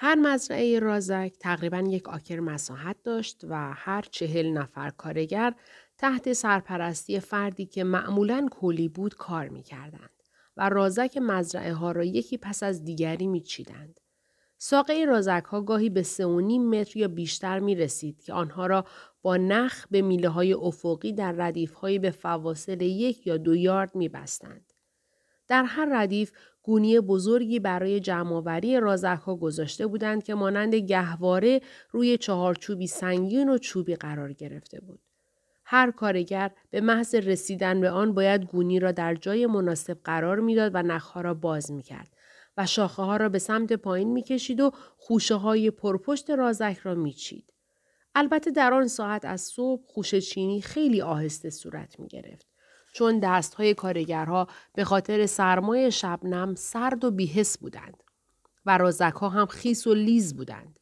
هر 0.00 0.14
مزرعه 0.14 0.78
رازک 0.78 1.32
تقریبا 1.40 1.78
یک 1.78 2.08
آکر 2.08 2.40
مساحت 2.40 2.96
داشت 3.04 3.44
و 3.48 3.72
هر 3.72 4.02
چهل 4.10 4.52
نفر 4.52 4.90
کارگر 4.90 5.54
تحت 5.98 6.32
سرپرستی 6.32 7.20
فردی 7.20 7.66
که 7.66 7.84
معمولا 7.84 8.48
کولی 8.50 8.88
بود 8.88 9.14
کار 9.14 9.48
می 9.48 9.62
کردند 9.62 10.22
و 10.56 10.68
رازک 10.68 11.16
مزرعه 11.16 11.72
ها 11.72 11.92
را 11.92 12.04
یکی 12.04 12.36
پس 12.38 12.62
از 12.62 12.84
دیگری 12.84 13.26
می 13.26 13.40
چیدند. 13.40 14.00
ساقه 14.58 15.04
رازک 15.04 15.44
ها 15.44 15.60
گاهی 15.60 15.90
به 15.90 16.02
سه 16.02 16.26
متر 16.26 16.98
یا 16.98 17.08
بیشتر 17.08 17.58
می 17.58 17.74
رسید 17.74 18.22
که 18.22 18.32
آنها 18.32 18.66
را 18.66 18.84
با 19.22 19.36
نخ 19.36 19.86
به 19.90 20.02
میله 20.02 20.28
های 20.28 20.52
افقی 20.52 21.12
در 21.12 21.32
ردیف 21.32 21.74
های 21.74 21.98
به 21.98 22.10
فواصل 22.10 22.80
یک 22.80 23.26
یا 23.26 23.36
دو 23.36 23.56
یارد 23.56 23.94
می 23.94 24.08
بستند. 24.08 24.72
در 25.48 25.64
هر 25.64 25.88
ردیف 26.02 26.32
گونی 26.62 27.00
بزرگی 27.00 27.58
برای 27.58 28.00
جمعآوری 28.00 28.80
رازک 28.80 29.18
ها 29.24 29.36
گذاشته 29.36 29.86
بودند 29.86 30.22
که 30.22 30.34
مانند 30.34 30.74
گهواره 30.74 31.60
روی 31.90 32.18
چهارچوبی 32.18 32.86
سنگین 32.86 33.48
و 33.48 33.58
چوبی 33.58 33.94
قرار 33.94 34.32
گرفته 34.32 34.80
بود. 34.80 35.00
هر 35.64 35.90
کارگر 35.90 36.50
به 36.70 36.80
محض 36.80 37.14
رسیدن 37.14 37.80
به 37.80 37.90
آن 37.90 38.14
باید 38.14 38.44
گونی 38.44 38.80
را 38.80 38.92
در 38.92 39.14
جای 39.14 39.46
مناسب 39.46 39.98
قرار 40.04 40.40
می‌داد 40.40 40.70
و 40.74 40.82
نخها 40.82 41.20
را 41.20 41.34
باز 41.34 41.70
می 41.70 41.82
کرد 41.82 42.08
و 42.56 42.66
شاخه 42.66 43.02
ها 43.02 43.16
را 43.16 43.28
به 43.28 43.38
سمت 43.38 43.72
پایین 43.72 44.12
می 44.12 44.22
کشید 44.22 44.60
و 44.60 44.70
خوشه 44.96 45.34
های 45.34 45.70
پرپشت 45.70 46.30
رازک 46.30 46.78
را 46.82 46.94
می 46.94 47.12
چید. 47.12 47.52
البته 48.14 48.50
در 48.50 48.74
آن 48.74 48.88
ساعت 48.88 49.24
از 49.24 49.40
صبح 49.40 49.82
خوشه 49.86 50.20
چینی 50.20 50.60
خیلی 50.60 51.02
آهسته 51.02 51.50
صورت 51.50 52.00
می 52.00 52.08
گرفت. 52.08 52.47
چون 52.98 53.18
دست 53.18 53.54
های 53.54 53.74
کارگرها 53.74 54.48
به 54.74 54.84
خاطر 54.84 55.26
سرمای 55.26 55.92
شبنم 55.92 56.54
سرد 56.54 57.04
و 57.04 57.10
بیهس 57.10 57.58
بودند 57.58 58.02
و 58.66 58.78
رازک 58.78 59.12
ها 59.12 59.28
هم 59.28 59.46
خیس 59.46 59.86
و 59.86 59.94
لیز 59.94 60.36
بودند. 60.36 60.80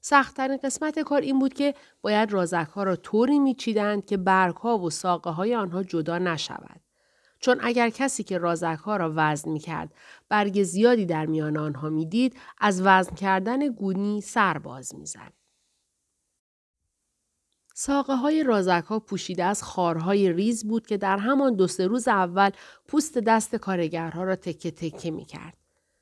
سختترین 0.00 0.56
قسمت 0.56 0.98
کار 0.98 1.20
این 1.20 1.38
بود 1.38 1.54
که 1.54 1.74
باید 2.00 2.32
رازک 2.32 2.68
ها 2.74 2.82
را 2.82 2.96
طوری 2.96 3.38
میچیدند 3.38 4.06
که 4.06 4.16
برگ 4.16 4.56
ها 4.56 4.78
و 4.78 4.90
ساقه 4.90 5.30
های 5.30 5.54
آنها 5.54 5.82
جدا 5.82 6.18
نشود. 6.18 6.80
چون 7.40 7.58
اگر 7.62 7.90
کسی 7.90 8.22
که 8.22 8.38
رازک 8.38 8.78
ها 8.84 8.96
را 8.96 9.12
وزن 9.16 9.50
می 9.50 9.60
کرد 9.60 9.94
برگ 10.28 10.62
زیادی 10.62 11.06
در 11.06 11.26
میان 11.26 11.56
آنها 11.56 11.88
می‌دید 11.88 12.36
از 12.58 12.82
وزن 12.84 13.14
کردن 13.14 13.68
گونی 13.68 14.20
سر 14.20 14.58
باز 14.58 14.94
می‌زد. 14.94 15.41
ساقه 17.74 18.14
های 18.14 18.42
رازک 18.42 18.84
ها 18.88 18.98
پوشیده 18.98 19.44
از 19.44 19.62
خارهای 19.62 20.32
ریز 20.32 20.68
بود 20.68 20.86
که 20.86 20.96
در 20.96 21.18
همان 21.18 21.56
دو 21.56 21.66
سه 21.66 21.86
روز 21.86 22.08
اول 22.08 22.50
پوست 22.88 23.18
دست 23.18 23.56
کارگرها 23.56 24.24
را 24.24 24.36
تکه 24.36 24.70
تکه 24.70 25.10
می 25.10 25.24
کرد. 25.24 25.56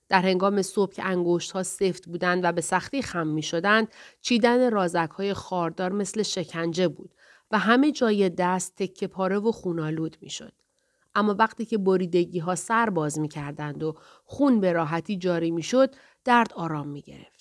در 0.09 0.23
هنگام 0.23 0.63
صبح 0.63 0.93
که 0.93 1.05
انگشت 1.05 1.51
ها 1.51 1.63
سفت 1.63 2.09
بودند 2.09 2.45
و 2.45 2.53
به 2.53 2.61
سختی 2.61 3.03
خم 3.03 3.27
می 3.27 3.43
شدند، 3.43 3.89
چیدن 4.21 4.71
رازک 4.71 5.11
های 5.11 5.35
خاردار 5.35 5.93
مثل 5.93 6.23
شکنجه 6.23 6.89
بود 6.89 7.15
و 7.51 7.59
همه 7.59 7.93
جای 7.93 8.29
دست 8.29 8.77
تکه 8.77 9.07
پاره 9.07 9.39
و 9.39 9.53
خونالود 9.53 10.17
می 10.21 10.31
شد. 10.31 10.53
اما 11.15 11.35
وقتی 11.39 11.65
که 11.65 11.79
بریدگی 11.79 12.39
ها 12.39 12.55
سر 12.55 12.91
باز 12.91 13.19
می 13.19 13.29
کردند 13.29 13.83
و 13.83 13.97
خون 14.25 14.61
به 14.61 14.73
راحتی 14.73 15.17
جاری 15.17 15.51
می 15.51 15.63
شد، 15.63 15.95
درد 16.25 16.53
آرام 16.53 16.89
می 16.89 17.03
گرفت. 17.03 17.40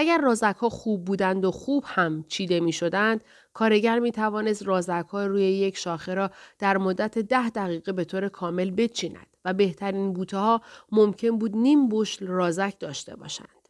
اگر 0.00 0.18
رازک 0.18 0.56
ها 0.56 0.68
خوب 0.68 1.04
بودند 1.04 1.44
و 1.44 1.50
خوب 1.50 1.84
هم 1.86 2.24
چیده 2.28 2.60
می 2.60 2.72
شدند، 2.72 3.24
کارگر 3.52 3.98
می 3.98 4.12
توانست 4.12 4.66
رازک 4.66 5.06
ها 5.12 5.26
روی 5.26 5.42
یک 5.42 5.76
شاخه 5.76 6.14
را 6.14 6.30
در 6.58 6.78
مدت 6.78 7.18
ده 7.18 7.50
دقیقه 7.50 7.92
به 7.92 8.04
طور 8.04 8.28
کامل 8.28 8.70
بچیند 8.70 9.26
و 9.44 9.54
بهترین 9.54 10.12
بوته 10.12 10.36
ها 10.36 10.60
ممکن 10.92 11.38
بود 11.38 11.56
نیم 11.56 11.88
بوشل 11.88 12.26
رازک 12.26 12.78
داشته 12.80 13.16
باشند. 13.16 13.68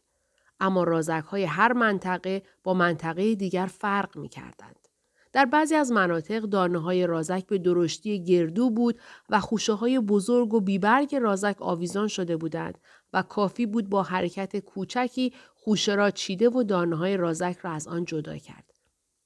اما 0.59 0.83
رازک 0.83 1.23
های 1.23 1.43
هر 1.43 1.73
منطقه 1.73 2.43
با 2.63 2.73
منطقه 2.73 3.35
دیگر 3.35 3.65
فرق 3.65 4.17
می 4.17 4.29
کردند. 4.29 4.87
در 5.33 5.45
بعضی 5.45 5.75
از 5.75 5.91
مناطق 5.91 6.41
دانه 6.41 6.79
های 6.79 7.07
رازک 7.07 7.45
به 7.45 7.57
درشتی 7.57 8.23
گردو 8.23 8.69
بود 8.69 8.99
و 9.29 9.39
خوشه 9.39 9.73
های 9.73 9.99
بزرگ 9.99 10.53
و 10.53 10.61
بیبرگ 10.61 11.15
رازک 11.15 11.55
آویزان 11.59 12.07
شده 12.07 12.37
بودند 12.37 12.77
و 13.13 13.21
کافی 13.21 13.65
بود 13.65 13.89
با 13.89 14.03
حرکت 14.03 14.57
کوچکی 14.57 15.33
خوشه 15.55 15.95
را 15.95 16.11
چیده 16.11 16.49
و 16.49 16.63
دانه 16.63 16.95
های 16.95 17.17
رازک 17.17 17.57
را 17.61 17.71
از 17.71 17.87
آن 17.87 18.05
جدا 18.05 18.37
کرد. 18.37 18.73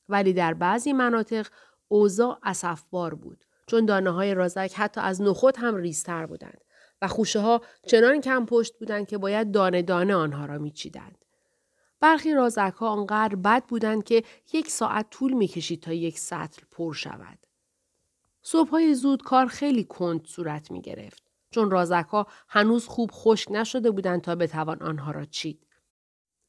ولی 0.10 0.34
در 0.34 0.54
بعضی 0.54 0.94
مناطق 0.94 1.48
اوضاع 1.88 2.40
اصفبار 2.44 3.16
بود 3.16 3.46
چون 3.68 3.86
دانه 3.86 4.10
های 4.10 4.34
رازک 4.34 4.74
حتی 4.76 5.02
از 5.02 5.22
نخود 5.22 5.58
هم 5.58 5.76
ریزتر 5.76 6.26
بودند 6.26 6.62
و 7.02 7.08
خوشه 7.08 7.40
ها 7.40 7.62
چنان 7.88 8.22
کم 8.22 8.46
پشت 8.46 8.80
بودند 8.80 9.08
که 9.08 9.18
باید 9.18 9.52
دانه 9.52 9.82
دانه 9.82 10.16
آنها 10.16 10.46
را 10.46 10.58
میچیدند. 10.58 11.26
برخی 12.00 12.34
رازک 12.34 12.74
ها 12.78 12.88
آنقدر 12.88 13.36
بد 13.36 13.64
بودند 13.66 14.04
که 14.04 14.24
یک 14.54 14.72
ساعت 14.72 15.10
طول 15.10 15.34
می‌کشید 15.34 15.82
تا 15.82 15.94
یک 15.94 16.20
سطل 16.20 16.62
پر 16.72 16.94
شود. 16.94 17.40
صبح 18.42 18.70
های 18.70 18.94
زود 18.96 19.24
کار 19.24 19.48
خیلی 19.48 19.84
کند 19.84 20.26
صورت 20.26 20.72
می 20.72 20.82
گرفت. 20.82 21.25
چون 21.56 21.72
رازک 21.72 22.06
ها 22.12 22.28
هنوز 22.48 22.88
خوب 22.88 23.10
خشک 23.14 23.52
نشده 23.52 23.92
بودند 23.92 24.22
تا 24.22 24.36
بتوان 24.36 24.82
آنها 24.82 25.12
را 25.12 25.26
چید. 25.26 25.68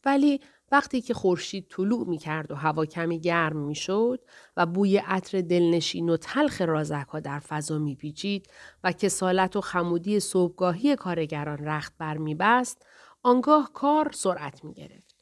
ولی 0.05 0.41
وقتی 0.73 1.01
که 1.01 1.15
خورشید 1.15 1.67
طلوع 1.71 2.09
می 2.09 2.19
کرد 2.19 2.51
و 2.51 2.55
هوا 2.55 2.87
کمی 2.87 3.21
گرم 3.21 3.57
می 3.57 3.75
شد 3.75 4.21
و 4.57 4.67
بوی 4.67 4.97
عطر 4.97 5.41
دلنشین 5.41 6.09
و 6.09 6.17
تلخ 6.17 6.61
رازک 6.61 7.07
ها 7.09 7.21
در 7.21 7.39
فضا 7.39 7.79
می 7.79 7.95
پیچید 7.95 8.49
و 8.85 8.93
کسالت 8.93 9.57
و 9.57 9.61
خمودی 9.61 10.21
صبحگاهی 10.21 10.97
کارگران 10.97 11.59
رخت 11.59 11.95
بر 11.99 12.17
می 12.17 12.35
بست، 12.35 12.87
آنگاه 13.23 13.73
کار 13.73 14.13
سرعت 14.13 14.65
می 14.65 14.75
گرفت. 14.75 15.15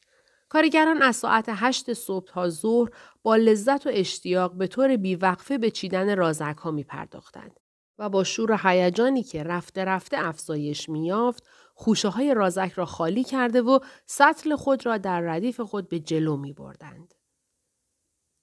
کارگران 0.49 1.03
از 1.03 1.17
ساعت 1.17 1.47
هشت 1.49 1.93
صبح 1.93 2.27
تا 2.27 2.49
ظهر 2.49 2.91
با 3.23 3.37
لذت 3.37 3.87
و 3.87 3.91
اشتیاق 3.93 4.53
به 4.53 4.67
طور 4.67 4.97
بیوقفه 4.97 5.59
به 5.59 5.71
چیدن 5.71 6.17
رازک 6.17 6.57
ها 6.57 6.71
می 6.71 6.85
پرداختند 6.85 7.61
و 7.99 8.09
با 8.09 8.25
شور 8.25 8.53
و 8.53 8.59
هیجانی 8.63 9.23
که 9.23 9.43
رفته 9.43 9.85
رفته 9.85 10.17
افزایش 10.21 10.89
می 10.89 11.07
یافت 11.07 11.47
خوشه 11.75 12.09
های 12.09 12.35
رازک 12.35 12.73
را 12.73 12.87
خالی 12.87 13.25
کرده 13.25 13.63
و 13.63 13.79
سطل 14.07 14.57
خود 14.57 14.87
را 14.87 14.99
در 14.99 15.21
ردیف 15.21 15.61
خود 15.61 15.89
به 15.89 15.99
جلو 15.99 16.37
می 16.37 16.53
بردند. 16.53 17.15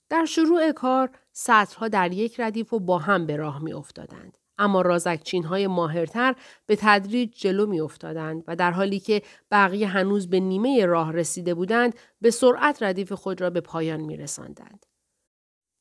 در 0.10 0.26
شروع 0.26 0.72
کار 0.72 1.10
سطرها 1.32 1.88
در 1.88 2.12
یک 2.12 2.40
ردیف 2.40 2.74
و 2.74 2.80
با 2.80 2.98
هم 2.98 3.26
به 3.26 3.36
راه 3.36 3.64
می 3.64 3.74
افتادند. 3.74 4.38
اما 4.58 4.82
رازکچین 4.82 5.44
های 5.44 5.68
ماهرتر 5.68 6.36
به 6.66 6.76
تدریج 6.76 7.42
جلو 7.42 7.66
می 7.66 7.82
افتادند 7.82 8.44
و 8.48 8.56
در 8.56 8.72
حالی 8.72 9.00
که 9.00 9.22
بقیه 9.52 9.88
هنوز 9.88 10.30
به 10.30 10.40
نیمه 10.40 10.86
راه 10.86 11.12
رسیده 11.14 11.54
بودند 11.54 11.96
به 12.22 12.32
سرعت 12.32 12.84
ردیف 12.84 13.12
خود 13.12 13.42
را 13.42 13.50
به 13.50 13.62
پایان 13.62 14.02
می 14.02 14.18
رساندند. 14.18 14.86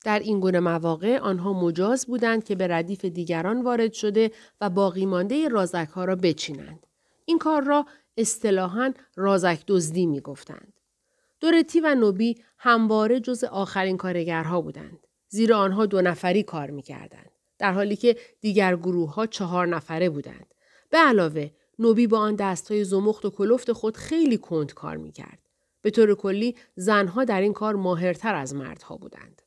در 0.05 0.19
این 0.19 0.41
گونه 0.41 0.61
مواقع 0.61 1.19
آنها 1.19 1.53
مجاز 1.53 2.07
بودند 2.07 2.45
که 2.45 2.55
به 2.55 2.69
ردیف 2.69 3.05
دیگران 3.05 3.63
وارد 3.63 3.93
شده 3.93 4.31
و 4.61 4.71
باقی 4.71 5.07
مانده 5.07 5.49
رازک 5.49 5.89
ها 5.89 6.05
را 6.05 6.17
بچینند. 6.17 6.87
این 7.25 7.39
کار 7.39 7.63
را 7.63 7.87
اصطلاحا 8.17 8.93
رازک 9.17 9.65
دزدی 9.67 10.07
می 10.07 10.21
گفتند. 10.21 10.73
دورتی 11.41 11.81
و 11.81 11.95
نوبی 11.95 12.43
همواره 12.59 13.21
جز 13.21 13.45
آخرین 13.45 13.97
کارگرها 13.97 14.61
بودند. 14.61 15.07
زیرا 15.29 15.59
آنها 15.59 15.87
دو 15.87 16.03
نفری 16.03 16.43
کار 16.43 16.71
می 16.71 16.83
کردند. 16.83 17.31
در 17.59 17.73
حالی 17.73 17.97
که 17.97 18.17
دیگر 18.41 18.77
گروه 18.77 19.15
ها 19.15 19.27
چهار 19.27 19.67
نفره 19.67 20.11
بودند. 20.11 20.55
به 20.91 20.99
علاوه 20.99 21.51
نوبی 21.79 22.07
با 22.07 22.19
آن 22.19 22.35
دست 22.35 22.71
های 22.71 22.85
زمخت 22.85 23.25
و 23.25 23.31
کلفت 23.31 23.73
خود 23.73 23.97
خیلی 23.97 24.39
کند 24.39 24.75
کار 24.75 24.97
می 24.97 25.13
کرد. 25.13 25.39
به 25.83 25.91
طور 25.91 26.15
کلی 26.15 26.57
زنها 26.77 27.25
در 27.25 27.41
این 27.41 27.53
کار 27.53 27.75
ماهرتر 27.75 28.35
از 28.35 28.55
مردها 28.55 28.97
بودند. 28.97 29.43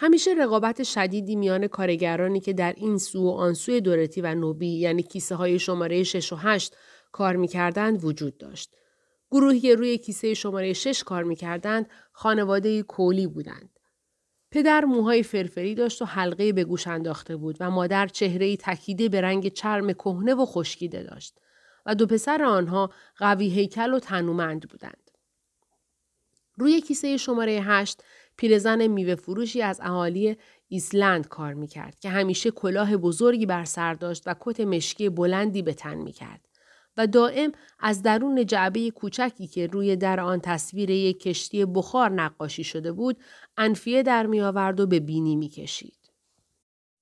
همیشه 0.00 0.34
رقابت 0.38 0.82
شدیدی 0.82 1.36
میان 1.36 1.66
کارگرانی 1.66 2.40
که 2.40 2.52
در 2.52 2.74
این 2.76 2.98
سو 2.98 3.24
و 3.24 3.30
آن 3.30 3.54
سوی 3.54 3.80
دورتی 3.80 4.20
و 4.20 4.34
نوبی 4.34 4.68
یعنی 4.68 5.02
کیسه 5.02 5.34
های 5.34 5.58
شماره 5.58 6.02
6 6.02 6.32
و 6.32 6.36
8 6.36 6.76
کار 7.12 7.36
می‌کردند 7.36 8.04
وجود 8.04 8.38
داشت. 8.38 8.70
گروهی 9.30 9.74
روی 9.74 9.98
کیسه 9.98 10.34
شماره 10.34 10.72
6 10.72 11.04
کار 11.04 11.22
می‌کردند 11.22 11.90
خانواده 12.12 12.82
کولی 12.82 13.26
بودند. 13.26 13.70
پدر 14.50 14.84
موهای 14.84 15.22
فرفری 15.22 15.74
داشت 15.74 16.02
و 16.02 16.04
حلقه 16.04 16.52
به 16.52 16.64
گوش 16.64 16.86
انداخته 16.86 17.36
بود 17.36 17.56
و 17.60 17.70
مادر 17.70 18.06
چهره 18.06 18.56
تکیده 18.56 19.08
به 19.08 19.20
رنگ 19.20 19.48
چرم 19.48 19.92
کهنه 19.92 20.34
و 20.34 20.46
خشکیده 20.46 21.02
داشت 21.02 21.38
و 21.86 21.94
دو 21.94 22.06
پسر 22.06 22.42
آنها 22.42 22.90
قوی 23.16 23.48
هیکل 23.48 23.94
و 23.94 23.98
تنومند 23.98 24.68
بودند. 24.68 25.10
روی 26.56 26.80
کیسه 26.80 27.16
شماره 27.16 27.52
8 27.52 28.02
پیرزن 28.38 28.86
میوه 28.86 29.14
فروشی 29.14 29.62
از 29.62 29.80
اهالی 29.82 30.36
ایسلند 30.68 31.28
کار 31.28 31.54
می‌کرد 31.54 31.98
که 31.98 32.08
همیشه 32.08 32.50
کلاه 32.50 32.96
بزرگی 32.96 33.46
بر 33.46 33.64
سر 33.64 33.94
داشت 33.94 34.22
و 34.26 34.34
کت 34.40 34.60
مشکی 34.60 35.08
بلندی 35.08 35.62
به 35.62 35.74
تن 35.74 35.94
می‌کرد 35.94 36.48
و 36.96 37.06
دائم 37.06 37.52
از 37.78 38.02
درون 38.02 38.46
جعبه 38.46 38.90
کوچکی 38.90 39.46
که 39.46 39.66
روی 39.66 39.96
در 39.96 40.20
آن 40.20 40.40
تصویر 40.40 40.90
یک 40.90 41.20
کشتی 41.20 41.64
بخار 41.64 42.10
نقاشی 42.10 42.64
شده 42.64 42.92
بود 42.92 43.16
انفیه 43.56 44.02
در 44.02 44.26
میآورد 44.26 44.80
و 44.80 44.86
به 44.86 45.00
بینی 45.00 45.36
می‌کشید 45.36 45.98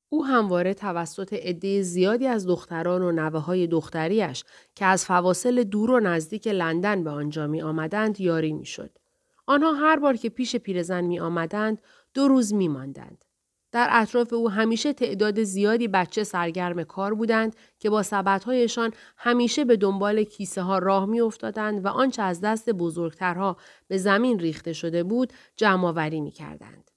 او 0.08 0.26
همواره 0.26 0.74
توسط 0.74 1.32
عده 1.32 1.82
زیادی 1.82 2.26
از 2.26 2.46
دختران 2.46 3.02
و 3.02 3.12
نوه 3.12 3.40
های 3.40 3.66
دختریش 3.66 4.44
که 4.74 4.84
از 4.84 5.04
فواصل 5.04 5.62
دور 5.62 5.90
و 5.90 6.00
نزدیک 6.00 6.46
لندن 6.46 7.04
به 7.04 7.10
آنجا 7.10 7.46
می 7.46 7.62
آمدند 7.62 8.20
یاری 8.20 8.52
می 8.52 8.66
شد. 8.66 8.98
آنها 9.46 9.72
هر 9.72 9.96
بار 9.98 10.16
که 10.16 10.28
پیش 10.28 10.56
پیرزن 10.56 11.04
می 11.04 11.20
آمدند 11.20 11.82
دو 12.14 12.28
روز 12.28 12.54
می 12.54 12.68
ماندند. 12.68 13.24
در 13.72 13.88
اطراف 13.90 14.32
او 14.32 14.50
همیشه 14.50 14.92
تعداد 14.92 15.42
زیادی 15.42 15.88
بچه 15.88 16.24
سرگرم 16.24 16.84
کار 16.84 17.14
بودند 17.14 17.56
که 17.78 17.90
با 17.90 18.02
سبدهایشان 18.02 18.92
همیشه 19.16 19.64
به 19.64 19.76
دنبال 19.76 20.24
کیسه 20.24 20.62
ها 20.62 20.78
راه 20.78 21.06
می 21.06 21.20
افتادند 21.20 21.84
و 21.84 21.88
آنچه 21.88 22.22
از 22.22 22.40
دست 22.40 22.70
بزرگترها 22.70 23.56
به 23.88 23.98
زمین 23.98 24.38
ریخته 24.38 24.72
شده 24.72 25.02
بود 25.02 25.32
جمع 25.56 25.88
آوری 25.88 26.20
می 26.20 26.30
کردند. 26.30 26.90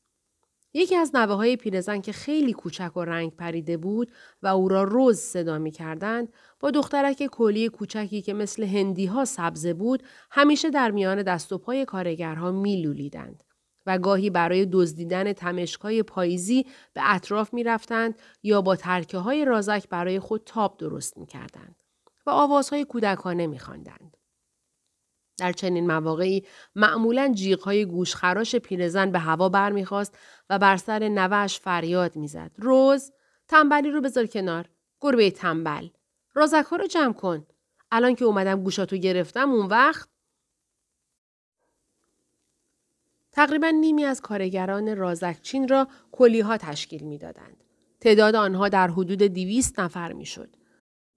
یکی 0.74 0.96
از 0.96 1.16
نوه 1.16 1.34
های 1.34 1.56
پیرزن 1.56 2.02
که 2.02 2.12
خیلی 2.12 2.54
کوچک 2.54 2.98
و 2.98 3.00
رنگ 3.06 3.36
پریده 3.36 3.78
بود 3.78 4.12
و 4.44 4.48
او 4.48 4.70
را 4.70 4.84
روز 4.84 5.20
صدا 5.20 5.58
می 5.58 5.72
کردند 5.72 6.34
با 6.60 6.72
دخترک 6.72 7.28
کلی 7.28 7.70
کوچکی 7.70 8.22
که 8.22 8.34
مثل 8.34 8.64
هندی 8.64 9.06
ها 9.06 9.26
سبزه 9.26 9.74
بود 9.74 10.04
همیشه 10.32 10.70
در 10.70 10.92
میان 10.92 11.24
دست 11.24 11.52
و 11.52 11.58
پای 11.58 11.86
کارگرها 11.86 12.52
می 12.52 12.82
لولیدند. 12.82 13.44
و 13.86 13.98
گاهی 13.98 14.30
برای 14.30 14.68
دزدیدن 14.72 15.34
تمشکای 15.34 16.04
پاییزی 16.04 16.66
به 16.94 17.02
اطراف 17.04 17.54
می 17.54 17.64
رفتند 17.64 18.20
یا 18.44 18.62
با 18.62 18.76
ترکه 18.76 19.18
های 19.18 19.46
رازک 19.46 19.90
برای 19.90 20.20
خود 20.20 20.44
تاب 20.46 20.78
درست 20.78 21.18
می 21.18 21.26
کردند 21.26 21.84
و 22.26 22.30
آوازهای 22.30 22.86
کودکانه 22.86 23.48
می 23.48 23.60
خواندند. 23.60 24.18
در 25.38 25.52
چنین 25.52 25.88
مواقعی 25.88 26.46
معمولا 26.76 27.34
جیغهای 27.36 27.86
گوشخراش 27.86 28.56
پیرزن 28.56 29.12
به 29.12 29.20
هوا 29.20 29.50
برمیخواست 29.50 30.18
و 30.50 30.60
بر 30.60 30.78
سر 30.78 31.10
نوش 31.10 31.60
فریاد 31.60 32.16
می‌زد 32.16 32.52
روز 32.58 33.12
تنبلی 33.48 33.92
رو 33.92 34.02
بذار 34.02 34.26
کنار 34.26 34.66
گربه 35.02 35.32
تنبل 35.32 35.88
رازک 36.34 36.66
ها 36.66 36.76
رو 36.76 36.88
جمع 36.88 37.14
کن 37.14 37.46
الان 37.92 38.16
که 38.16 38.26
اومدم 38.26 38.64
گوشاتو 38.64 38.98
گرفتم 38.98 39.52
اون 39.52 39.66
وقت 39.66 40.10
تقریبا 43.32 43.70
نیمی 43.70 44.06
از 44.06 44.22
کارگران 44.22 44.98
رازکچین 44.98 45.68
را 45.68 45.88
کلیها 46.12 46.58
تشکیل 46.58 47.04
می‌دادند. 47.04 47.64
تعداد 48.00 48.36
آنها 48.36 48.70
در 48.70 48.88
حدود 48.88 49.24
دیویست 49.24 49.80
نفر 49.80 50.14
می‌شد. 50.14 50.56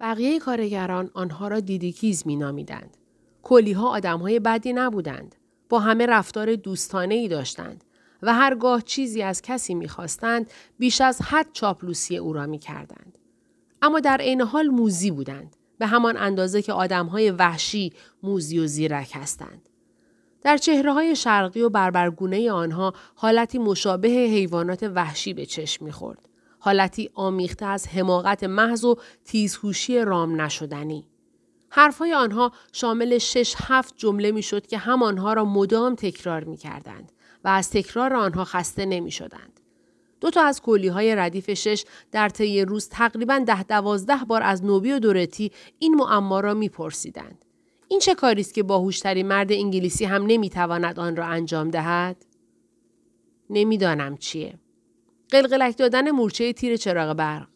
بقیه 0.00 0.38
کارگران 0.38 1.10
آنها 1.14 1.48
را 1.48 1.60
دیدیکیز 1.60 2.26
می 2.26 2.36
نامیدند. 2.36 2.96
کلیها 3.42 3.88
آدمهای 3.88 4.40
بدی 4.40 4.72
نبودند. 4.72 5.34
با 5.68 5.78
همه 5.78 6.06
رفتار 6.06 6.54
دوستانه 6.54 7.14
ای 7.14 7.28
داشتند 7.28 7.84
و 8.22 8.34
هرگاه 8.34 8.82
چیزی 8.82 9.22
از 9.22 9.42
کسی 9.42 9.74
می‌خواستند 9.74 10.50
بیش 10.78 11.00
از 11.00 11.22
حد 11.22 11.46
چاپلوسی 11.52 12.16
او 12.16 12.32
را 12.32 12.46
می‌کردند. 12.46 13.18
اما 13.82 14.00
در 14.00 14.16
عین 14.20 14.40
حال 14.40 14.66
موزی 14.66 15.10
بودند 15.10 15.56
به 15.78 15.86
همان 15.86 16.16
اندازه 16.16 16.62
که 16.62 16.72
آدمهای 16.72 17.30
وحشی 17.30 17.92
موزی 18.22 18.58
و 18.58 18.66
زیرک 18.66 19.10
هستند. 19.14 19.68
در 20.42 20.56
چهره 20.56 20.92
های 20.92 21.16
شرقی 21.16 21.60
و 21.60 21.68
بربرگونه 21.68 22.52
آنها 22.52 22.92
حالتی 23.14 23.58
مشابه 23.58 24.08
حیوانات 24.08 24.82
وحشی 24.82 25.34
به 25.34 25.46
چشم 25.46 25.84
می‌خورد. 25.84 26.28
حالتی 26.58 27.10
آمیخته 27.14 27.66
از 27.66 27.88
حماقت 27.88 28.44
محض 28.44 28.84
و 28.84 28.96
تیزهوشی 29.24 29.98
رام 29.98 30.40
نشدنی. 30.40 31.06
حرفهای 31.68 32.14
آنها 32.14 32.52
شامل 32.72 33.18
شش 33.18 33.54
هفت 33.58 33.94
جمله 33.96 34.32
می‌شد 34.32 34.66
که 34.66 34.78
هم 34.78 35.02
آنها 35.02 35.32
را 35.32 35.44
مدام 35.44 35.94
تکرار 35.94 36.44
می 36.44 36.56
کردند 36.56 37.12
و 37.44 37.48
از 37.48 37.70
تکرار 37.70 38.14
آنها 38.14 38.44
خسته 38.44 38.86
نمی 38.86 39.10
شدند. 39.10 39.51
دو 40.22 40.30
تا 40.30 40.42
از 40.42 40.62
کلی 40.62 40.88
های 40.88 41.16
ردیف 41.16 41.50
شش 41.50 41.84
در 42.12 42.28
طی 42.28 42.62
روز 42.62 42.88
تقریبا 42.88 43.38
ده 43.38 43.62
دوازده 43.62 44.24
بار 44.28 44.42
از 44.42 44.64
نوبی 44.64 44.92
و 44.92 44.98
دورتی 44.98 45.52
این 45.78 45.94
معما 45.94 46.40
را 46.40 46.54
میپرسیدند. 46.54 47.44
این 47.88 48.00
چه 48.00 48.14
کاری 48.14 48.40
است 48.40 48.54
که 48.54 48.62
باهوشترین 48.62 49.28
مرد 49.28 49.52
انگلیسی 49.52 50.04
هم 50.04 50.26
نمی‌تواند 50.26 51.00
آن 51.00 51.16
را 51.16 51.26
انجام 51.26 51.70
دهد؟ 51.70 52.26
نمی‌دانم 53.50 54.16
چیه. 54.16 54.58
قلقلک 55.30 55.78
دادن 55.78 56.10
مورچه 56.10 56.52
تیر 56.52 56.76
چراغ 56.76 57.16
برق. 57.16 57.48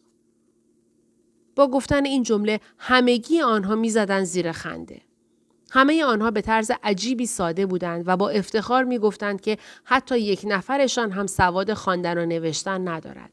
با 1.55 1.67
گفتن 1.67 2.05
این 2.05 2.23
جمله 2.23 2.59
همگی 2.77 3.41
آنها 3.41 3.75
می‌زدند 3.75 4.23
زیر 4.23 4.51
خنده. 4.51 5.01
همه 5.71 6.03
آنها 6.03 6.31
به 6.31 6.41
طرز 6.41 6.71
عجیبی 6.83 7.25
ساده 7.25 7.65
بودند 7.65 8.03
و 8.07 8.17
با 8.17 8.29
افتخار 8.29 8.83
می‌گفتند 8.83 9.41
که 9.41 9.57
حتی 9.83 10.19
یک 10.19 10.41
نفرشان 10.47 11.11
هم 11.11 11.27
سواد 11.27 11.73
خواندن 11.73 12.17
و 12.17 12.25
نوشتن 12.25 12.87
ندارد. 12.87 13.31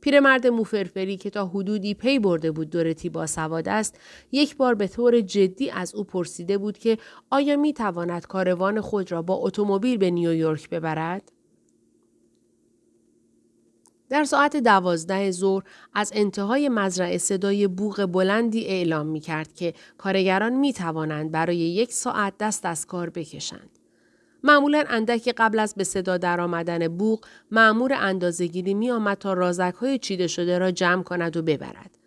پیرمرد 0.00 0.46
موفرفری 0.46 1.16
که 1.16 1.30
تا 1.30 1.46
حدودی 1.46 1.94
پی 1.94 2.18
برده 2.18 2.50
بود 2.50 2.70
دورتی 2.70 3.08
با 3.08 3.26
سواد 3.26 3.68
است 3.68 4.00
یک 4.32 4.56
بار 4.56 4.74
به 4.74 4.88
طور 4.88 5.20
جدی 5.20 5.70
از 5.70 5.94
او 5.94 6.04
پرسیده 6.04 6.58
بود 6.58 6.78
که 6.78 6.98
آیا 7.30 7.56
می 7.56 7.72
تواند 7.72 8.26
کاروان 8.26 8.80
خود 8.80 9.12
را 9.12 9.22
با 9.22 9.34
اتومبیل 9.34 9.98
به 9.98 10.10
نیویورک 10.10 10.70
ببرد؟ 10.70 11.32
در 14.10 14.24
ساعت 14.24 14.56
دوازده 14.56 15.30
ظهر 15.30 15.62
از 15.94 16.12
انتهای 16.14 16.68
مزرعه 16.68 17.18
صدای 17.18 17.66
بوغ 17.66 18.06
بلندی 18.12 18.66
اعلام 18.66 19.06
می 19.06 19.20
کرد 19.20 19.54
که 19.54 19.74
کارگران 19.98 20.52
می 20.52 20.72
توانند 20.72 21.30
برای 21.30 21.56
یک 21.56 21.92
ساعت 21.92 22.34
دست 22.38 22.66
از 22.66 22.86
کار 22.86 23.10
بکشند. 23.10 23.70
معمولا 24.44 24.84
اندکی 24.88 25.32
قبل 25.32 25.58
از 25.58 25.74
به 25.74 25.84
صدا 25.84 26.16
درآمدن 26.16 26.88
بوق 26.88 27.24
معمور 27.50 27.92
اندازهگیری 27.92 28.74
می 28.74 28.90
آمد 28.90 29.18
تا 29.18 29.32
رازک 29.32 29.74
های 29.74 29.98
چیده 29.98 30.26
شده 30.26 30.58
را 30.58 30.70
جمع 30.70 31.02
کند 31.02 31.36
و 31.36 31.42
ببرد. 31.42 31.98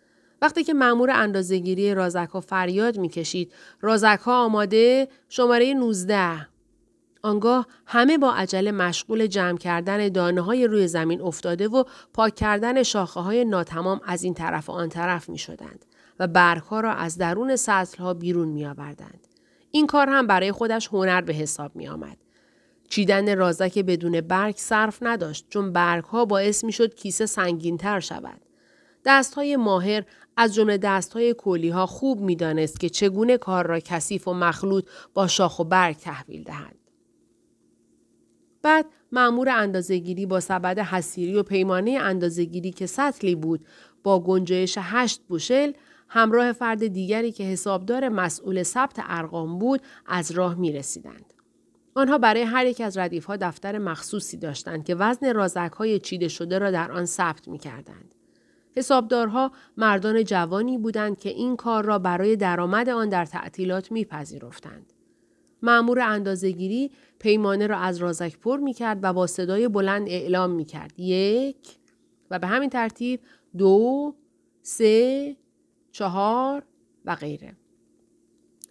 وقتی 0.42 0.64
که 0.64 0.74
معمور 0.74 1.10
اندازهگیری 1.10 1.94
رازک 1.94 2.28
ها 2.32 2.40
فریاد 2.40 2.98
می 2.98 3.08
کشید 3.08 3.52
رازک 3.80 4.20
ها 4.24 4.44
آماده 4.44 5.08
شماره 5.28 5.74
19 5.74 6.53
آنگاه 7.24 7.66
همه 7.86 8.18
با 8.18 8.32
عجله 8.32 8.72
مشغول 8.72 9.26
جمع 9.26 9.58
کردن 9.58 10.08
دانه 10.08 10.40
های 10.40 10.66
روی 10.66 10.88
زمین 10.88 11.20
افتاده 11.20 11.68
و 11.68 11.84
پاک 12.12 12.34
کردن 12.34 12.82
شاخه 12.82 13.20
های 13.20 13.44
ناتمام 13.44 14.00
از 14.04 14.22
این 14.22 14.34
طرف 14.34 14.68
و 14.68 14.72
آن 14.72 14.88
طرف 14.88 15.28
می 15.28 15.38
شدند 15.38 15.84
و 16.18 16.26
برگ 16.26 16.62
ها 16.62 16.80
را 16.80 16.92
از 16.92 17.18
درون 17.18 17.56
سطل 17.56 18.02
ها 18.02 18.14
بیرون 18.14 18.48
می 18.48 18.66
آوردند. 18.66 19.26
این 19.70 19.86
کار 19.86 20.08
هم 20.08 20.26
برای 20.26 20.52
خودش 20.52 20.88
هنر 20.88 21.20
به 21.20 21.32
حساب 21.32 21.76
می 21.76 21.88
آمد. 21.88 22.16
چیدن 22.88 23.38
رازک 23.38 23.78
بدون 23.78 24.20
برگ 24.20 24.54
صرف 24.56 24.98
نداشت 25.02 25.46
چون 25.50 25.72
برگ 25.72 26.04
ها 26.04 26.24
باعث 26.24 26.64
می 26.64 26.72
شد 26.72 26.94
کیسه 26.94 27.26
سنگین 27.26 27.76
تر 27.78 28.00
شود. 28.00 28.40
دست 29.04 29.34
های 29.34 29.56
ماهر 29.56 30.04
از 30.36 30.54
جمله 30.54 30.78
دست 30.78 31.12
های 31.12 31.34
کولی 31.34 31.68
ها 31.68 31.86
خوب 31.86 32.20
می 32.20 32.36
دانست 32.36 32.80
که 32.80 32.88
چگونه 32.88 33.38
کار 33.38 33.66
را 33.66 33.80
کثیف 33.80 34.28
و 34.28 34.34
مخلوط 34.34 34.84
با 35.14 35.26
شاخ 35.26 35.58
و 35.58 35.64
برگ 35.64 35.96
تحویل 35.96 36.42
دهند. 36.42 36.83
بعد 38.64 38.86
معمور 39.12 39.48
اندازهگیری 39.48 40.26
با 40.26 40.40
سبد 40.40 40.78
حسیری 40.78 41.36
و 41.36 41.42
پیمانه 41.42 41.90
اندازهگیری 41.90 42.70
که 42.70 42.86
سطلی 42.86 43.34
بود 43.34 43.66
با 44.02 44.20
گنجایش 44.20 44.78
هشت 44.80 45.20
بوشل 45.28 45.72
همراه 46.08 46.52
فرد 46.52 46.86
دیگری 46.86 47.32
که 47.32 47.44
حسابدار 47.44 48.08
مسئول 48.08 48.62
ثبت 48.62 48.96
ارقام 49.02 49.58
بود 49.58 49.80
از 50.06 50.30
راه 50.30 50.54
می 50.54 50.72
رسیدند. 50.72 51.34
آنها 51.94 52.18
برای 52.18 52.42
هر 52.42 52.66
یک 52.66 52.80
از 52.80 52.98
ردیف 52.98 53.24
ها 53.24 53.36
دفتر 53.36 53.78
مخصوصی 53.78 54.36
داشتند 54.36 54.84
که 54.84 54.94
وزن 54.94 55.34
رازک 55.34 55.72
های 55.72 55.98
چیده 55.98 56.28
شده 56.28 56.58
را 56.58 56.70
در 56.70 56.92
آن 56.92 57.04
ثبت 57.04 57.48
می 57.48 57.58
کردند. 57.58 58.14
حسابدارها 58.76 59.52
مردان 59.76 60.24
جوانی 60.24 60.78
بودند 60.78 61.18
که 61.18 61.28
این 61.28 61.56
کار 61.56 61.84
را 61.84 61.98
برای 61.98 62.36
درآمد 62.36 62.88
آن 62.88 63.08
در 63.08 63.24
تعطیلات 63.24 63.92
میپذیرفتند. 63.92 64.93
معمور 65.64 66.00
اندازهگیری 66.00 66.90
پیمانه 67.18 67.66
را 67.66 67.78
از 67.78 67.98
رازک 67.98 68.38
پر 68.38 68.56
می 68.56 68.72
کرد 68.72 68.98
و 69.02 69.12
با 69.12 69.26
صدای 69.26 69.68
بلند 69.68 70.08
اعلام 70.08 70.50
می 70.50 70.64
کرد. 70.64 71.00
یک 71.00 71.76
و 72.30 72.38
به 72.38 72.46
همین 72.46 72.70
ترتیب 72.70 73.20
دو، 73.58 74.14
سه، 74.62 75.36
چهار 75.92 76.62
و 77.04 77.14
غیره. 77.14 77.56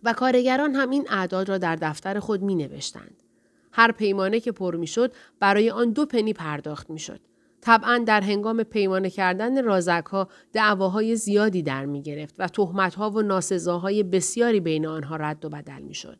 و 0.03 0.13
کارگران 0.13 0.75
هم 0.75 0.89
این 0.89 1.07
اعداد 1.09 1.49
را 1.49 1.57
در 1.57 1.75
دفتر 1.75 2.19
خود 2.19 2.41
می 2.41 2.55
نوشتند. 2.55 3.23
هر 3.71 3.91
پیمانه 3.91 4.39
که 4.39 4.51
پر 4.51 4.75
می 4.75 4.87
شد 4.87 5.13
برای 5.39 5.69
آن 5.69 5.91
دو 5.91 6.05
پنی 6.05 6.33
پرداخت 6.33 6.89
می 6.89 6.99
شد. 6.99 7.19
طبعا 7.61 8.03
در 8.07 8.21
هنگام 8.21 8.63
پیمانه 8.63 9.09
کردن 9.09 9.63
رازک 9.63 10.03
ها 10.11 10.27
دعواهای 10.53 11.15
زیادی 11.15 11.61
در 11.61 11.85
می 11.85 12.01
گرفت 12.01 12.35
و 12.39 12.47
تهمت 12.47 12.95
ها 12.95 13.09
و 13.09 13.21
ناسزاهای 13.21 14.03
بسیاری 14.03 14.59
بین 14.59 14.85
آنها 14.85 15.15
رد 15.15 15.45
و 15.45 15.49
بدل 15.49 15.81
می 15.81 15.93
شد. 15.93 16.19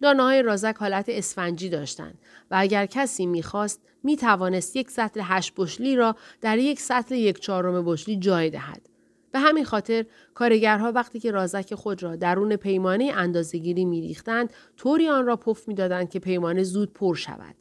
دانه 0.00 0.22
های 0.22 0.42
رازک 0.42 0.76
حالت 0.76 1.04
اسفنجی 1.08 1.68
داشتند 1.68 2.18
و 2.50 2.56
اگر 2.58 2.86
کسی 2.86 3.26
می‌خواست 3.26 3.80
می 4.02 4.16
توانست 4.16 4.76
یک 4.76 4.90
سطل 4.90 5.20
هشت 5.24 5.52
بشلی 5.56 5.96
را 5.96 6.16
در 6.40 6.58
یک 6.58 6.80
سطل 6.80 7.14
یک 7.14 7.38
چهارم 7.38 7.84
بشلی 7.84 8.16
جای 8.16 8.50
دهد. 8.50 8.88
به 9.32 9.38
همین 9.38 9.64
خاطر 9.64 10.06
کارگرها 10.34 10.92
وقتی 10.92 11.20
که 11.20 11.30
رازک 11.30 11.74
خود 11.74 12.02
را 12.02 12.16
درون 12.16 12.56
پیمانه 12.56 13.12
اندازهگیری 13.14 13.84
میریختند 13.84 14.52
طوری 14.76 15.08
آن 15.08 15.26
را 15.26 15.36
پف 15.36 15.68
می‌دادند 15.68 16.10
که 16.10 16.18
پیمانه 16.18 16.62
زود 16.62 16.92
پر 16.92 17.14
شود 17.14 17.54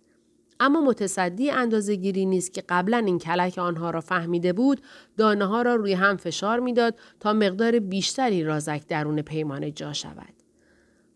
اما 0.60 0.82
متصدی 0.82 1.52
اندازه 1.52 1.96
گیری 1.96 2.26
نیست 2.26 2.54
که 2.54 2.64
قبلا 2.70 2.98
این 2.98 3.20
کلک 3.20 3.58
آنها 3.58 3.90
را 3.90 4.02
فهمیده 4.02 4.54
بود 4.54 4.82
دانه 5.18 5.46
ها 5.46 5.62
را 5.62 5.76
روی 5.76 5.94
هم 5.94 6.18
فشار 6.18 6.60
می‌داد 6.60 7.00
تا 7.20 7.34
مقدار 7.34 7.80
بیشتری 7.80 8.44
رازک 8.44 8.88
درون 8.88 9.22
پیمانه 9.22 9.72
جا 9.72 9.94
شود. 9.94 10.39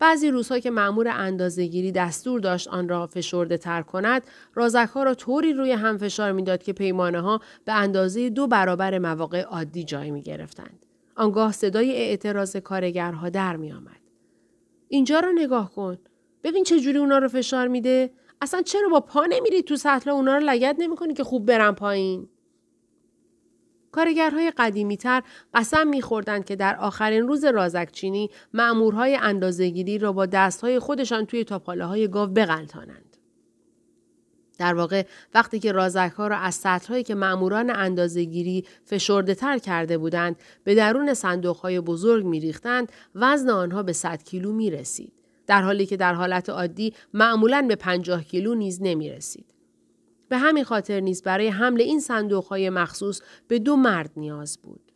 بعضی 0.04 0.30
روزها 0.30 0.58
که 0.58 0.70
معمور 0.70 1.08
اندازهگیری 1.08 1.92
دستور 1.92 2.40
داشت 2.40 2.68
آن 2.68 2.88
را 2.88 3.06
فشرده 3.06 3.56
تر 3.56 3.82
کند 3.82 4.22
رازک 4.54 4.88
ها 4.94 5.02
را 5.02 5.14
طوری 5.14 5.52
روی 5.52 5.72
هم 5.72 5.98
فشار 5.98 6.32
می‌داد 6.32 6.62
که 6.62 6.72
پیمانه 6.72 7.20
ها 7.20 7.40
به 7.64 7.72
اندازه 7.72 8.30
دو 8.30 8.46
برابر 8.46 8.98
مواقع 8.98 9.42
عادی 9.42 9.84
جای 9.84 10.10
می 10.10 10.22
گرفتند. 10.22 10.86
آنگاه 11.16 11.52
صدای 11.52 11.96
اعتراض 11.96 12.56
کارگرها 12.56 13.28
در 13.28 13.56
می 13.56 13.72
آمد. 13.72 14.00
اینجا 14.88 15.20
را 15.20 15.32
نگاه 15.34 15.72
کن. 15.72 15.98
ببین 16.42 16.64
چه 16.64 16.80
جوری 16.80 16.98
اونا 16.98 17.18
رو 17.18 17.28
فشار 17.28 17.68
میده. 17.68 18.10
اصلا 18.40 18.62
چرا 18.62 18.88
با 18.88 19.00
پا 19.00 19.26
نمیری 19.26 19.62
تو 19.62 19.76
سطل 19.76 20.10
اونا 20.10 20.36
رو 20.36 20.44
لگت 20.44 20.76
نمی‌کنی 20.78 21.14
که 21.14 21.24
خوب 21.24 21.46
برن 21.46 21.72
پایین؟ 21.72 22.28
کارگرهای 23.94 24.52
قدیمیتر 24.56 25.22
قسم 25.54 25.86
میخوردند 25.86 26.44
که 26.44 26.56
در 26.56 26.76
آخرین 26.76 27.28
روز 27.28 27.44
رازکچینی 27.44 28.30
معمورهای 28.52 29.16
اندازهگیری 29.16 29.98
را 29.98 30.12
با 30.12 30.26
دستهای 30.26 30.78
خودشان 30.78 31.26
توی 31.26 31.44
تاپاله 31.44 31.84
های 31.84 32.08
گاو 32.08 32.30
بغلطانند. 32.30 33.16
در 34.58 34.74
واقع 34.74 35.06
وقتی 35.34 35.58
که 35.58 35.72
رازک 35.72 36.12
ها 36.16 36.26
را 36.26 36.36
از 36.36 36.54
سطرهایی 36.54 37.04
که 37.04 37.14
معموران 37.14 37.70
اندازهگیری 37.70 38.64
فشرده 38.84 39.34
تر 39.34 39.58
کرده 39.58 39.98
بودند 39.98 40.36
به 40.64 40.74
درون 40.74 41.14
صندوق 41.14 41.56
های 41.56 41.80
بزرگ 41.80 42.24
میریختند 42.24 42.92
وزن 43.14 43.50
آنها 43.50 43.82
به 43.82 43.92
100 43.92 44.22
کیلو 44.22 44.52
می 44.52 44.70
رسید. 44.70 45.12
در 45.46 45.62
حالی 45.62 45.86
که 45.86 45.96
در 45.96 46.14
حالت 46.14 46.50
عادی 46.50 46.94
معمولا 47.12 47.62
به 47.68 47.76
50 47.76 48.24
کیلو 48.24 48.54
نیز 48.54 48.82
نمی 48.82 49.10
رسید. 49.10 49.53
به 50.28 50.38
همین 50.38 50.64
خاطر 50.64 51.00
نیز 51.00 51.22
برای 51.22 51.48
حمل 51.48 51.80
این 51.80 52.00
صندوق 52.00 52.44
های 52.44 52.70
مخصوص 52.70 53.20
به 53.48 53.58
دو 53.58 53.76
مرد 53.76 54.10
نیاز 54.16 54.58
بود. 54.62 54.92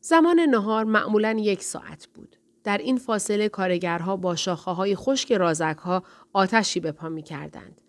زمان 0.00 0.40
نهار 0.40 0.84
معمولا 0.84 1.36
یک 1.40 1.62
ساعت 1.62 2.08
بود. 2.14 2.36
در 2.64 2.78
این 2.78 2.96
فاصله 2.96 3.48
کارگرها 3.48 4.16
با 4.16 4.36
شاخه 4.36 4.70
های 4.70 4.96
خشک 4.96 5.32
رازک 5.32 5.76
ها 5.78 6.02
آتشی 6.32 6.80
به 6.80 6.92
پا 6.92 7.08
می 7.08 7.22
کردند. 7.22 7.80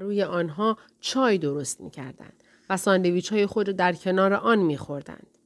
روی 0.00 0.22
آنها 0.22 0.76
چای 1.00 1.38
درست 1.38 1.80
می 1.80 1.90
کردند 1.90 2.44
و 2.70 2.76
ساندویچ 2.76 3.32
های 3.32 3.46
خود 3.46 3.68
را 3.68 3.72
در 3.72 3.92
کنار 3.92 4.34
آن 4.34 4.58
می 4.58 4.76
خوردند. 4.76 5.37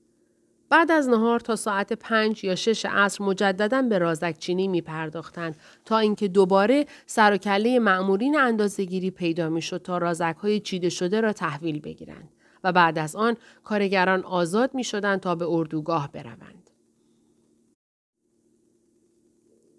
بعد 0.72 0.90
از 0.90 1.08
نهار 1.08 1.40
تا 1.40 1.56
ساعت 1.56 1.92
پنج 1.92 2.44
یا 2.44 2.54
شش 2.54 2.86
عصر 2.86 3.24
مجددا 3.24 3.82
به 3.82 3.98
رازکچینی 3.98 4.68
می 4.68 4.80
پرداختند 4.80 5.56
تا 5.84 5.98
اینکه 5.98 6.28
دوباره 6.28 6.86
سر 7.06 7.32
و 7.32 7.36
کله 7.36 7.78
معمورین 7.78 8.36
اندازهگیری 8.36 9.10
پیدا 9.10 9.48
می 9.48 9.62
شد 9.62 9.82
تا 9.82 9.98
رازک 9.98 10.36
های 10.42 10.60
چیده 10.60 10.88
شده 10.88 11.20
را 11.20 11.32
تحویل 11.32 11.80
بگیرند 11.80 12.28
و 12.64 12.72
بعد 12.72 12.98
از 12.98 13.16
آن 13.16 13.36
کارگران 13.64 14.24
آزاد 14.24 14.74
می 14.74 14.84
شدند 14.84 15.20
تا 15.20 15.34
به 15.34 15.46
اردوگاه 15.48 16.12
بروند. 16.12 16.70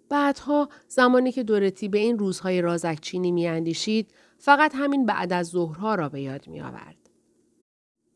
بعدها 0.10 0.70
زمانی 0.88 1.32
که 1.32 1.44
دورتی 1.44 1.88
به 1.88 2.00
این 2.00 2.20
روزهای 2.20 2.62
رازکچینی 2.62 3.32
می 3.32 3.48
اندیشید 3.48 4.14
فقط 4.38 4.72
همین 4.76 5.06
بعد 5.06 5.34
از 5.34 5.48
ظهرها 5.48 5.96
را 5.96 6.10
به 6.10 6.22
یاد 6.22 6.48
می 6.48 6.62
آورد. 6.62 7.03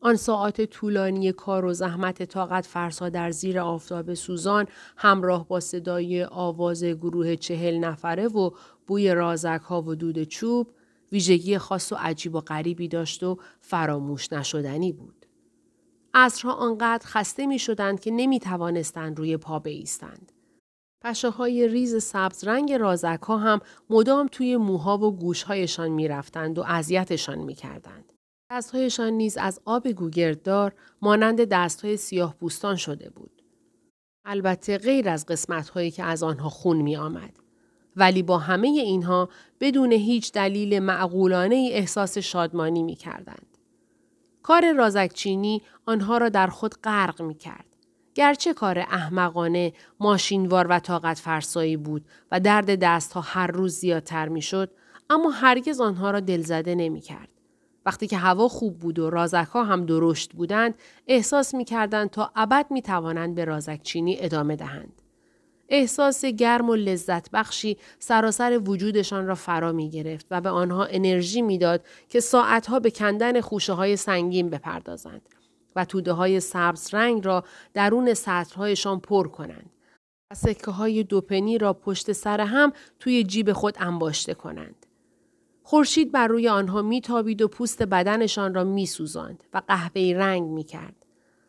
آن 0.00 0.16
ساعات 0.16 0.60
طولانی 0.60 1.32
کار 1.32 1.64
و 1.64 1.72
زحمت 1.72 2.22
طاقت 2.22 2.66
فرسا 2.66 3.08
در 3.08 3.30
زیر 3.30 3.60
آفتاب 3.60 4.14
سوزان 4.14 4.66
همراه 4.96 5.48
با 5.48 5.60
صدای 5.60 6.24
آواز 6.24 6.84
گروه 6.84 7.36
چهل 7.36 7.78
نفره 7.78 8.28
و 8.28 8.50
بوی 8.86 9.14
رازک 9.14 9.60
ها 9.64 9.82
و 9.82 9.94
دود 9.94 10.22
چوب 10.22 10.70
ویژگی 11.12 11.58
خاص 11.58 11.92
و 11.92 11.96
عجیب 11.98 12.34
و 12.34 12.40
غریبی 12.40 12.88
داشت 12.88 13.22
و 13.22 13.38
فراموش 13.60 14.32
نشدنی 14.32 14.92
بود. 14.92 15.26
عصرها 16.14 16.52
آنقدر 16.52 17.06
خسته 17.06 17.46
می 17.46 17.58
شدند 17.58 18.00
که 18.00 18.10
نمی 18.10 18.40
توانستند 18.40 19.18
روی 19.18 19.36
پا 19.36 19.58
بایستند. 19.58 20.32
پشه 21.04 21.30
های 21.30 21.68
ریز 21.68 22.02
سبز 22.02 22.44
رنگ 22.44 22.72
رازک 22.72 23.20
ها 23.22 23.38
هم 23.38 23.60
مدام 23.90 24.28
توی 24.32 24.56
موها 24.56 24.98
و 24.98 25.16
گوشهایشان 25.16 25.88
می 25.88 26.08
رفتند 26.08 26.58
و 26.58 26.64
اذیتشان 26.66 27.38
می 27.38 27.54
کردند. 27.54 28.12
دستهایشان 28.50 29.12
نیز 29.12 29.36
از 29.36 29.60
آب 29.64 29.88
گوگرددار 29.88 30.72
مانند 31.02 31.44
دستهای 31.44 31.96
سیاه 31.96 32.34
بوستان 32.38 32.76
شده 32.76 33.10
بود. 33.10 33.42
البته 34.24 34.78
غیر 34.78 35.08
از 35.08 35.26
قسمتهایی 35.26 35.90
که 35.90 36.02
از 36.04 36.22
آنها 36.22 36.48
خون 36.48 36.76
می 36.76 36.96
آمد. 36.96 37.38
ولی 37.96 38.22
با 38.22 38.38
همه 38.38 38.68
اینها 38.68 39.28
بدون 39.60 39.92
هیچ 39.92 40.32
دلیل 40.32 40.78
معقولانه 40.78 41.68
احساس 41.72 42.18
شادمانی 42.18 42.82
می 42.82 42.94
کردند. 42.94 43.58
کار 44.42 44.72
رازکچینی 44.72 45.62
آنها 45.86 46.18
را 46.18 46.28
در 46.28 46.46
خود 46.46 46.74
غرق 46.74 47.22
می 47.22 47.34
کرد. 47.34 47.76
گرچه 48.14 48.54
کار 48.54 48.78
احمقانه، 48.78 49.72
ماشینوار 50.00 50.66
و 50.70 50.78
طاقت 50.78 51.18
فرسایی 51.18 51.76
بود 51.76 52.04
و 52.32 52.40
درد 52.40 52.78
دستها 52.82 53.20
هر 53.20 53.46
روز 53.46 53.74
زیادتر 53.74 54.28
می 54.28 54.42
شد، 54.42 54.70
اما 55.10 55.30
هرگز 55.30 55.80
آنها 55.80 56.10
را 56.10 56.20
دلزده 56.20 56.74
نمی 56.74 57.00
کرد. 57.00 57.37
وقتی 57.88 58.06
که 58.06 58.16
هوا 58.16 58.48
خوب 58.48 58.78
بود 58.78 58.98
و 58.98 59.10
رازک 59.10 59.46
ها 59.52 59.64
هم 59.64 59.86
درشت 59.86 60.32
بودند 60.32 60.74
احساس 61.06 61.54
می 61.54 61.64
کردند 61.64 62.10
تا 62.10 62.30
ابد 62.36 62.66
می 62.70 62.82
توانند 62.82 63.34
به 63.34 63.44
رازک 63.44 63.82
چینی 63.82 64.16
ادامه 64.20 64.56
دهند. 64.56 65.02
احساس 65.68 66.24
گرم 66.24 66.70
و 66.70 66.74
لذت 66.74 67.30
بخشی 67.30 67.76
سراسر 67.98 68.60
وجودشان 68.64 69.26
را 69.26 69.34
فرا 69.34 69.72
می 69.72 69.90
گرفت 69.90 70.26
و 70.30 70.40
به 70.40 70.50
آنها 70.50 70.84
انرژی 70.84 71.42
می‌داد 71.42 71.84
که 72.08 72.20
ساعتها 72.20 72.80
به 72.80 72.90
کندن 72.90 73.40
خوشه 73.40 73.72
های 73.72 73.96
سنگین 73.96 74.50
بپردازند 74.50 75.28
و 75.76 75.84
توده 75.84 76.12
های 76.12 76.40
سبز 76.40 76.94
رنگ 76.94 77.26
را 77.26 77.44
درون 77.74 78.14
سطرهایشان 78.14 79.00
پر 79.00 79.28
کنند 79.28 79.70
و 80.30 80.34
سکه 80.34 80.70
های 80.70 81.04
دوپنی 81.04 81.58
را 81.58 81.72
پشت 81.72 82.12
سر 82.12 82.40
هم 82.40 82.72
توی 83.00 83.24
جیب 83.24 83.52
خود 83.52 83.76
انباشته 83.80 84.34
کنند. 84.34 84.77
خورشید 85.68 86.12
بر 86.12 86.26
روی 86.26 86.48
آنها 86.48 86.82
میتابید 86.82 87.42
و 87.42 87.48
پوست 87.48 87.82
بدنشان 87.82 88.54
را 88.54 88.64
میسوزاند 88.64 89.44
و 89.54 89.62
قهوه‌ای 89.68 90.14
رنگ 90.14 90.42
می‌کرد 90.48 91.06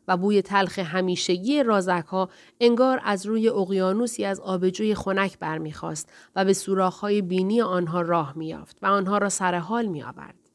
و 0.08 0.18
بوی 0.18 0.42
تلخ 0.42 0.80
همیشگی 0.80 1.64
رازک 1.64 2.06
ها 2.08 2.30
انگار 2.60 3.02
از 3.04 3.26
روی 3.26 3.50
اقیانوسی 3.50 4.26
از 4.26 4.40
آبجوی 4.40 4.96
خنک 4.96 5.40
برمیخواست 5.40 6.10
و 6.36 6.46
به 6.46 6.54
سوراخ‌های 6.54 7.22
بینی 7.22 7.62
آنها 7.62 8.02
راه 8.02 8.38
میافت 8.38 8.78
و 8.82 8.86
آنها 8.86 9.18
را 9.18 9.30
سر 9.30 9.56
حال 9.56 9.86
میآورد. 9.86 10.50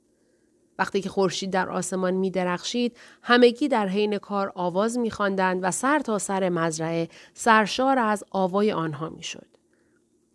وقتی 0.79 1.01
که 1.01 1.09
خورشید 1.09 1.51
در 1.51 1.71
آسمان 1.71 2.15
می 2.15 2.31
درخشید، 2.31 2.97
همگی 3.23 3.69
در 3.69 3.89
حین 3.89 4.19
کار 4.19 4.53
آواز 4.55 4.99
می 4.99 5.11
و 5.41 5.71
سر 5.71 5.99
تا 5.99 6.19
سر 6.19 6.49
مزرعه 6.49 7.09
سرشار 7.35 7.99
از 7.99 8.25
آوای 8.31 8.73
آنها 8.73 9.09
می 9.09 9.23
شد. 9.23 9.54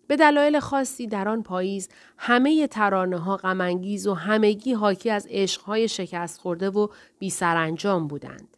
به 0.09 0.15
دلایل 0.15 0.59
خاصی 0.59 1.07
در 1.07 1.29
آن 1.29 1.43
پاییز 1.43 1.89
همه 2.17 2.67
ترانه 2.67 3.17
ها 3.17 3.37
غمانگیز 3.37 4.07
و 4.07 4.13
همگی 4.13 4.73
حاکی 4.73 5.09
از 5.09 5.27
عشقهای 5.29 5.87
شکست 5.87 6.39
خورده 6.39 6.69
و 6.69 6.87
بی 7.19 7.29
سرانجام 7.29 8.07
بودند. 8.07 8.57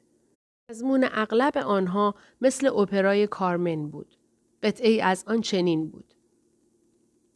مضمون 0.69 1.07
اغلب 1.11 1.57
آنها 1.57 2.15
مثل 2.41 2.67
اپرای 2.67 3.27
کارمن 3.27 3.89
بود. 3.89 4.15
قطعه 4.63 5.03
از 5.03 5.23
آن 5.27 5.41
چنین 5.41 5.87
بود. 5.89 6.13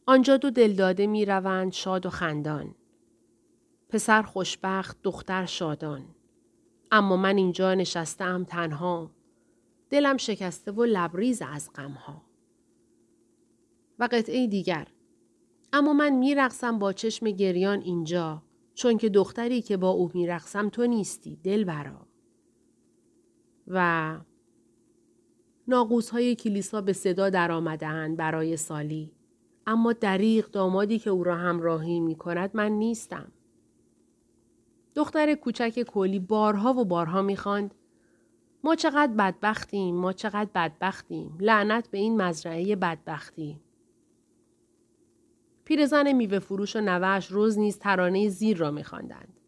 آنجا 0.06 0.36
دو 0.36 0.50
دلداده 0.50 1.06
می 1.06 1.24
روند 1.24 1.72
شاد 1.72 2.06
و 2.06 2.10
خندان. 2.10 2.74
پسر 3.88 4.22
خوشبخت، 4.22 4.96
دختر 5.02 5.46
شادان. 5.46 6.04
اما 6.90 7.16
من 7.16 7.36
اینجا 7.36 7.74
نشستم 7.74 8.44
تنها. 8.44 9.10
دلم 9.90 10.16
شکسته 10.16 10.72
و 10.72 10.84
لبریز 10.84 11.42
از 11.42 11.70
غمها. 11.74 12.22
و 13.98 14.08
قطعه 14.12 14.46
دیگر. 14.46 14.88
اما 15.72 15.92
من 15.92 16.10
میرقصم 16.10 16.78
با 16.78 16.92
چشم 16.92 17.30
گریان 17.30 17.80
اینجا 17.80 18.42
چون 18.74 18.98
که 18.98 19.08
دختری 19.08 19.62
که 19.62 19.76
با 19.76 19.90
او 19.90 20.10
میرقصم 20.14 20.68
تو 20.68 20.86
نیستی 20.86 21.36
دل 21.36 21.64
برا 21.64 22.06
و 23.68 24.18
ناقوس 25.68 26.10
های 26.10 26.34
کلیسا 26.34 26.80
به 26.80 26.92
صدا 26.92 27.30
در 27.30 27.52
آمدهند 27.52 28.16
برای 28.16 28.56
سالی 28.56 29.12
اما 29.66 29.92
دریق 29.92 30.50
دامادی 30.50 30.98
که 30.98 31.10
او 31.10 31.24
را 31.24 31.36
همراهی 31.36 32.00
می 32.00 32.14
کند 32.14 32.50
من 32.54 32.72
نیستم. 32.72 33.32
دختر 34.94 35.34
کوچک 35.34 35.82
کولی 35.82 36.18
بارها 36.18 36.74
و 36.74 36.84
بارها 36.84 37.22
می‌خواند 37.22 37.74
ما 38.64 38.74
چقدر 38.74 39.12
بدبختیم 39.12 39.96
ما 39.96 40.12
چقدر 40.12 40.50
بدبختیم 40.54 41.36
لعنت 41.40 41.90
به 41.90 41.98
این 41.98 42.22
مزرعه 42.22 42.76
بدبختی. 42.76 43.60
پیرزن 45.66 46.12
میوه 46.12 46.38
فروش 46.38 46.76
و 46.76 46.80
نوش 46.80 47.26
روز 47.26 47.58
نیز 47.58 47.78
ترانه 47.78 48.28
زیر 48.28 48.56
را 48.56 48.70
میخواندند. 48.70 49.40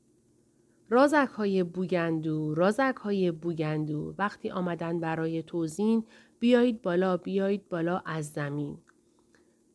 رازک 0.91 1.29
های 1.37 1.63
بوگندو، 1.63 2.55
رازک 2.55 2.97
های 2.97 3.31
بوگندو 3.31 4.15
وقتی 4.19 4.51
آمدن 4.51 5.01
برای 5.01 5.43
توزین 5.43 6.05
بیایید 6.39 6.83
بالا 6.83 7.17
بیایید 7.17 7.69
بالا 7.69 8.03
از 8.07 8.33
زمین. 8.33 8.79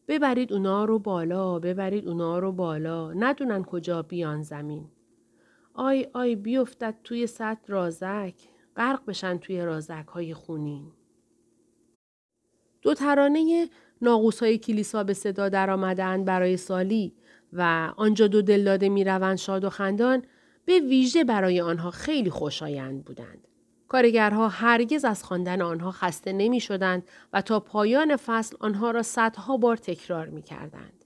ببرید 0.08 0.54
اونا 0.54 0.86
رو 0.86 1.00
بالا 1.00 1.60
ببرید 1.60 2.08
اونا 2.08 2.40
رو 2.40 2.52
بالا 2.52 3.14
ندونن 3.14 3.64
کجا 3.64 4.02
بیان 4.02 4.42
زمین 4.42 4.88
آی 5.74 6.08
آی 6.14 6.36
بیفتد 6.36 6.96
توی 7.04 7.28
سطح 7.28 7.68
رازک 7.68 8.34
غرق 8.76 9.06
بشن 9.06 9.38
توی 9.38 9.62
رازک 9.62 10.08
های 10.08 10.34
خونین 10.34 10.92
دو 12.84 12.94
ترانه 12.94 13.70
ناقوس 14.02 14.44
های 14.44 14.58
کلیسا 14.58 15.04
به 15.04 15.14
صدا 15.14 15.50
در 15.50 15.70
آمدن 15.70 16.26
برای 16.26 16.58
سالی 16.58 17.14
و 17.54 17.92
آنجا 17.98 18.28
دو 18.28 18.42
دلداده 18.42 18.90
می 18.90 19.04
روند 19.04 19.38
شاد 19.38 19.64
و 19.64 19.70
خندان 19.70 20.24
به 20.66 20.80
ویژه 20.80 21.24
برای 21.24 21.62
آنها 21.62 21.92
خیلی 21.92 22.30
خوشایند 22.30 23.06
بودند. 23.06 23.48
کارگرها 23.88 24.48
هرگز 24.48 25.06
از 25.06 25.24
خواندن 25.24 25.62
آنها 25.62 25.92
خسته 25.92 26.34
نمی 26.34 26.60
شدند 26.60 27.04
و 27.34 27.42
تا 27.42 27.60
پایان 27.60 28.16
فصل 28.16 28.56
آنها 28.60 28.92
را 28.92 29.02
صدها 29.02 29.58
بار 29.58 29.78
تکرار 29.78 30.28
می 30.28 30.42
کردند. 30.42 31.06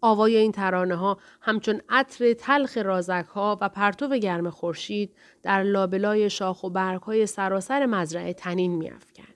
آوای 0.00 0.36
این 0.36 0.52
ترانه 0.52 0.94
ها 0.94 1.18
همچون 1.40 1.80
عطر 1.88 2.32
تلخ 2.32 2.78
رازک 2.78 3.26
ها 3.34 3.58
و 3.60 3.68
پرتو 3.68 4.08
گرم 4.08 4.50
خورشید 4.50 5.14
در 5.42 5.62
لابلای 5.62 6.30
شاخ 6.30 6.64
و 6.64 6.70
برگ 6.70 7.02
های 7.02 7.26
سراسر 7.26 7.86
مزرعه 7.86 8.32
تنین 8.32 8.74
می 8.74 8.90
افکند. 8.90 9.35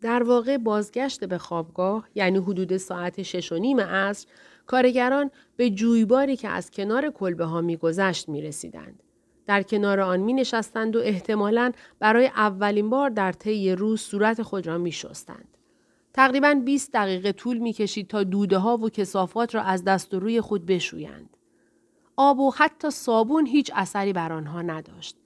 در 0.00 0.22
واقع 0.22 0.56
بازگشت 0.56 1.24
به 1.24 1.38
خوابگاه 1.38 2.08
یعنی 2.14 2.38
حدود 2.38 2.76
ساعت 2.76 3.22
شش 3.22 3.52
و 3.52 3.58
نیم 3.58 3.80
عصر 3.80 4.28
کارگران 4.66 5.30
به 5.56 5.70
جویباری 5.70 6.36
که 6.36 6.48
از 6.48 6.70
کنار 6.70 7.10
کلبه 7.10 7.44
ها 7.44 7.60
می 7.60 7.76
گذشت 7.76 8.28
می 8.28 8.42
رسیدند. 8.42 9.02
در 9.46 9.62
کنار 9.62 10.00
آن 10.00 10.20
می 10.20 10.32
نشستند 10.32 10.96
و 10.96 10.98
احتمالاً 10.98 11.72
برای 11.98 12.26
اولین 12.26 12.90
بار 12.90 13.10
در 13.10 13.32
طی 13.32 13.72
روز 13.72 14.00
صورت 14.00 14.42
خود 14.42 14.66
را 14.66 14.78
می 14.78 14.92
شستند. 14.92 15.56
تقریبا 16.14 16.54
20 16.64 16.92
دقیقه 16.92 17.32
طول 17.32 17.58
می 17.58 17.72
کشید 17.72 18.08
تا 18.08 18.24
دوده 18.24 18.58
ها 18.58 18.76
و 18.76 18.90
کسافات 18.90 19.54
را 19.54 19.62
از 19.62 19.84
دست 19.84 20.14
و 20.14 20.20
روی 20.20 20.40
خود 20.40 20.66
بشویند. 20.66 21.36
آب 22.16 22.38
و 22.38 22.50
حتی 22.50 22.90
صابون 22.90 23.46
هیچ 23.46 23.70
اثری 23.74 24.12
بر 24.12 24.32
آنها 24.32 24.62
نداشت. 24.62 25.16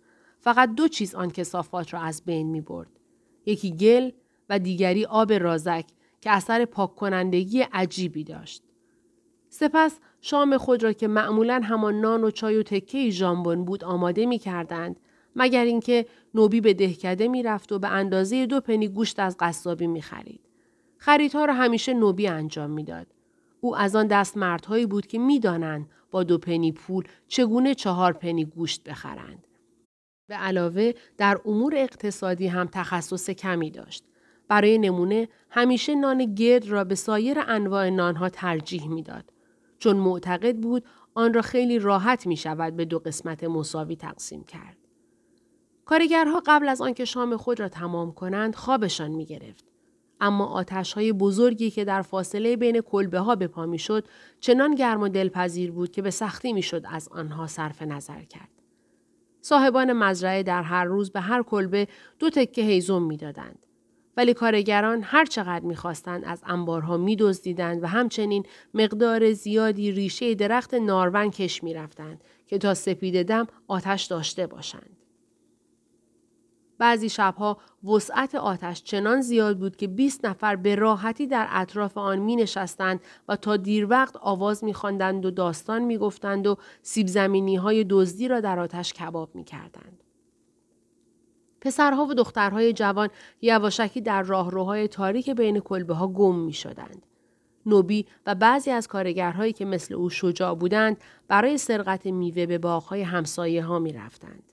فقط 0.40 0.74
دو 0.74 0.88
چیز 0.88 1.14
آن 1.14 1.30
کسافات 1.30 1.94
را 1.94 2.00
از 2.00 2.22
بین 2.24 2.46
می 2.46 2.60
برد. 2.60 2.88
یکی 3.46 3.72
گل 3.72 4.10
و 4.48 4.58
دیگری 4.58 5.04
آب 5.04 5.32
رازک 5.32 5.84
که 6.20 6.30
اثر 6.30 6.64
پاک 6.64 6.94
کنندگی 6.94 7.60
عجیبی 7.60 8.24
داشت. 8.24 8.62
سپس 9.48 10.00
شام 10.20 10.56
خود 10.56 10.82
را 10.82 10.92
که 10.92 11.08
معمولا 11.08 11.60
همان 11.64 12.00
نان 12.00 12.24
و 12.24 12.30
چای 12.30 12.56
و 12.56 12.62
تکه 12.62 13.10
ژامبون 13.10 13.64
بود 13.64 13.84
آماده 13.84 14.26
می 14.26 14.38
کردند 14.38 15.00
مگر 15.36 15.64
اینکه 15.64 16.06
نوبی 16.34 16.60
به 16.60 16.74
دهکده 16.74 17.28
می 17.28 17.42
رفت 17.42 17.72
و 17.72 17.78
به 17.78 17.88
اندازه 17.88 18.46
دو 18.46 18.60
پنی 18.60 18.88
گوشت 18.88 19.18
از 19.18 19.36
قصابی 19.40 19.86
می 19.86 20.02
خرید. 20.02 20.40
خریدها 20.98 21.44
را 21.44 21.54
همیشه 21.54 21.94
نوبی 21.94 22.26
انجام 22.26 22.70
می‌داد. 22.70 23.06
او 23.60 23.76
از 23.76 23.96
آن 23.96 24.06
دست 24.06 24.36
مردهایی 24.36 24.86
بود 24.86 25.06
که 25.06 25.18
می‌دانند 25.18 25.90
با 26.10 26.22
دو 26.22 26.38
پنی 26.38 26.72
پول 26.72 27.04
چگونه 27.28 27.74
چهار 27.74 28.12
پنی 28.12 28.44
گوشت 28.44 28.84
بخرند. 28.84 29.46
به 30.28 30.34
علاوه 30.34 30.92
در 31.18 31.40
امور 31.44 31.74
اقتصادی 31.76 32.46
هم 32.46 32.68
تخصص 32.72 33.30
کمی 33.30 33.70
داشت. 33.70 34.04
برای 34.48 34.78
نمونه 34.78 35.28
همیشه 35.50 35.94
نان 35.94 36.34
گرد 36.34 36.68
را 36.68 36.84
به 36.84 36.94
سایر 36.94 37.38
انواع 37.46 37.90
نانها 37.90 38.28
ترجیح 38.28 38.88
می‌داد. 38.88 39.32
چون 39.78 39.96
معتقد 39.96 40.56
بود 40.56 40.84
آن 41.14 41.34
را 41.34 41.42
خیلی 41.42 41.78
راحت 41.78 42.26
می 42.26 42.36
شود 42.36 42.76
به 42.76 42.84
دو 42.84 42.98
قسمت 42.98 43.44
مساوی 43.44 43.96
تقسیم 43.96 44.44
کرد. 44.44 44.76
کارگرها 45.84 46.42
قبل 46.46 46.68
از 46.68 46.80
آنکه 46.80 47.04
شام 47.04 47.36
خود 47.36 47.60
را 47.60 47.68
تمام 47.68 48.12
کنند 48.12 48.54
خوابشان 48.54 49.10
می 49.10 49.24
گرفت. 49.24 49.64
اما 50.20 50.46
آتش 50.46 50.92
های 50.92 51.12
بزرگی 51.12 51.70
که 51.70 51.84
در 51.84 52.02
فاصله 52.02 52.56
بین 52.56 52.80
کلبه 52.80 53.18
ها 53.18 53.36
به 53.36 53.46
پا 53.46 53.66
می 53.66 53.78
شد 53.78 54.04
چنان 54.40 54.74
گرم 54.74 55.00
و 55.00 55.08
دلپذیر 55.08 55.72
بود 55.72 55.90
که 55.90 56.02
به 56.02 56.10
سختی 56.10 56.52
می 56.52 56.62
شد 56.62 56.82
از 56.90 57.08
آنها 57.08 57.46
صرف 57.46 57.82
نظر 57.82 58.22
کرد. 58.22 58.48
صاحبان 59.40 59.92
مزرعه 59.92 60.42
در 60.42 60.62
هر 60.62 60.84
روز 60.84 61.10
به 61.10 61.20
هر 61.20 61.42
کلبه 61.42 61.88
دو 62.18 62.30
تکه 62.30 62.62
هیزم 62.62 63.02
می 63.02 63.16
دادند. 63.16 63.63
ولی 64.16 64.34
کارگران 64.34 65.02
هر 65.02 65.24
چقدر 65.24 65.64
می‌خواستند 65.64 66.24
از 66.24 66.42
انبارها 66.46 66.96
میدزدیدند 66.96 67.82
و 67.82 67.86
همچنین 67.86 68.46
مقدار 68.74 69.32
زیادی 69.32 69.92
ریشه 69.92 70.34
درخت 70.34 70.74
نارون 70.74 71.30
کش 71.30 71.62
می‌رفتند 71.64 72.24
که 72.46 72.58
تا 72.58 72.74
سپید 72.74 73.22
دم 73.22 73.46
آتش 73.68 74.04
داشته 74.04 74.46
باشند. 74.46 74.96
بعضی 76.78 77.08
شبها 77.08 77.58
وسعت 77.84 78.34
آتش 78.34 78.82
چنان 78.82 79.20
زیاد 79.20 79.58
بود 79.58 79.76
که 79.76 79.86
20 79.86 80.24
نفر 80.24 80.56
به 80.56 80.74
راحتی 80.74 81.26
در 81.26 81.46
اطراف 81.50 81.98
آن 81.98 82.18
می 82.18 82.36
نشستند 82.36 83.00
و 83.28 83.36
تا 83.36 83.56
دیر 83.56 83.86
وقت 83.90 84.16
آواز 84.16 84.64
می 84.64 84.74
و 85.02 85.30
داستان 85.30 85.82
می 85.82 85.98
گفتند 85.98 86.46
و 86.46 86.56
سیب 86.82 87.06
زمینی 87.06 87.56
های 87.56 87.84
دزدی 87.90 88.28
را 88.28 88.40
در 88.40 88.58
آتش 88.58 88.92
کباب 88.92 89.34
می 89.34 89.44
کردند. 89.44 90.03
پسرها 91.64 92.06
و 92.06 92.14
دخترهای 92.14 92.72
جوان 92.72 93.08
یواشکی 93.42 94.00
در 94.00 94.22
راهروهای 94.22 94.88
تاریک 94.88 95.30
بین 95.30 95.60
کلبه 95.60 95.94
ها 95.94 96.08
گم 96.08 96.38
می 96.38 96.52
شدند. 96.52 97.06
نوبی 97.66 98.06
و 98.26 98.34
بعضی 98.34 98.70
از 98.70 98.88
کارگرهایی 98.88 99.52
که 99.52 99.64
مثل 99.64 99.94
او 99.94 100.10
شجاع 100.10 100.54
بودند 100.54 100.96
برای 101.28 101.58
سرقت 101.58 102.06
میوه 102.06 102.46
به 102.46 102.58
باغهای 102.58 103.02
همسایه 103.02 103.64
ها 103.64 103.78
می 103.78 103.92
رفتند. 103.92 104.52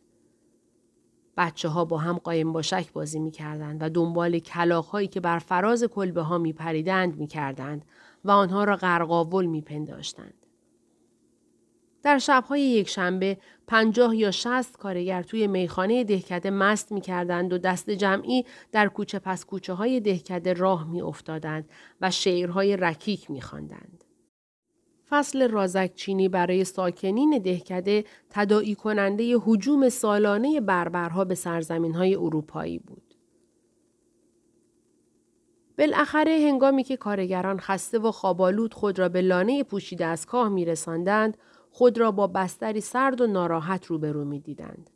بچه 1.38 1.69
ها 1.69 1.86
با 1.86 1.97
هم 1.97 2.17
قایم 2.17 2.54
باشک 2.54 2.93
بازی 2.93 3.19
می 3.19 3.32
کردند 3.32 3.84
و 3.84 3.89
دنبال 3.89 4.39
کلاق 4.39 4.86
هایی 4.86 5.08
که 5.08 5.19
بر 5.19 5.39
فراز 5.39 5.84
کلبه 5.84 6.21
ها 6.21 6.38
می 6.38 6.54
پریدند 6.54 7.17
می 7.17 7.28
کردند 7.28 7.86
و 8.26 8.32
آنها 8.32 8.63
را 8.63 8.76
غرقاول 8.76 9.45
می 9.45 9.62
پنداشتند. 9.62 10.40
در 12.04 12.18
شبهای 12.18 12.62
یک 12.62 12.90
شنبه 12.90 13.38
پنجاه 13.68 14.16
یا 14.16 14.32
شست 14.32 14.78
کارگر 14.78 15.24
توی 15.24 15.48
میخانه 15.48 16.04
دهکده 16.04 16.50
مست 16.50 16.92
می 16.92 17.02
کردند 17.02 17.54
و 17.54 17.58
دست 17.58 17.90
جمعی 17.90 18.46
در 18.72 18.88
کوچه 18.88 19.20
پس 19.20 19.46
کوچه 19.46 19.74
های 19.74 20.00
دهکده 20.00 20.54
راه 20.54 20.90
می 20.90 21.02
افتادند 21.02 21.70
و 22.02 22.12
شعرهای 22.12 22.78
رکیک 22.78 23.32
می 23.32 23.42
خواندند. 23.42 24.04
فصل 25.10 25.50
رازک 25.50 25.92
چینی 25.96 26.30
برای 26.30 26.64
ساکنین 26.64 27.42
دهکده 27.44 28.06
تدائی 28.30 28.76
کننده 28.76 29.38
حجوم 29.38 29.90
سالانه 29.90 30.62
بربرها 30.62 31.26
به 31.26 31.36
سرزمین 31.36 31.94
های 31.94 32.16
اروپایی 32.16 32.80
بود. 32.80 33.16
بالاخره 35.78 36.32
هنگامی 36.32 36.84
که 36.84 36.98
کارگران 36.98 37.60
خسته 37.60 38.00
و 38.00 38.12
خوابالود 38.12 38.74
خود 38.74 39.00
را 39.00 39.10
به 39.10 39.22
لانه 39.22 39.64
پوشیده 39.64 40.06
از 40.06 40.26
کاه 40.26 40.50
می 40.50 40.66
رساندند، 40.66 41.38
خود 41.71 41.97
را 41.97 42.12
با 42.12 42.27
بستری 42.27 42.81
سرد 42.81 43.21
و 43.21 43.27
ناراحت 43.27 43.86
روبرو 43.86 44.25
می 44.25 44.39
دیدند. 44.39 44.89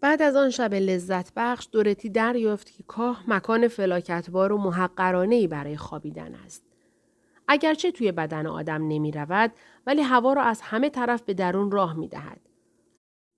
بعد 0.00 0.22
از 0.22 0.36
آن 0.36 0.50
شب 0.50 0.74
لذت 0.74 1.32
بخش 1.36 1.68
دورتی 1.72 2.08
دریافت 2.08 2.72
که 2.72 2.82
کاه 2.82 3.24
مکان 3.28 3.68
فلاکتبار 3.68 4.52
و 4.52 4.58
محقرانه 4.58 5.48
برای 5.48 5.76
خوابیدن 5.76 6.34
است. 6.34 6.62
اگرچه 7.48 7.90
توی 7.90 8.12
بدن 8.12 8.46
آدم 8.46 8.88
نمی 8.88 9.12
رود 9.12 9.52
ولی 9.86 10.02
هوا 10.02 10.32
را 10.32 10.42
از 10.42 10.60
همه 10.60 10.90
طرف 10.90 11.22
به 11.22 11.34
درون 11.34 11.70
راه 11.70 11.96
می 11.96 12.08
دهد. 12.08 12.40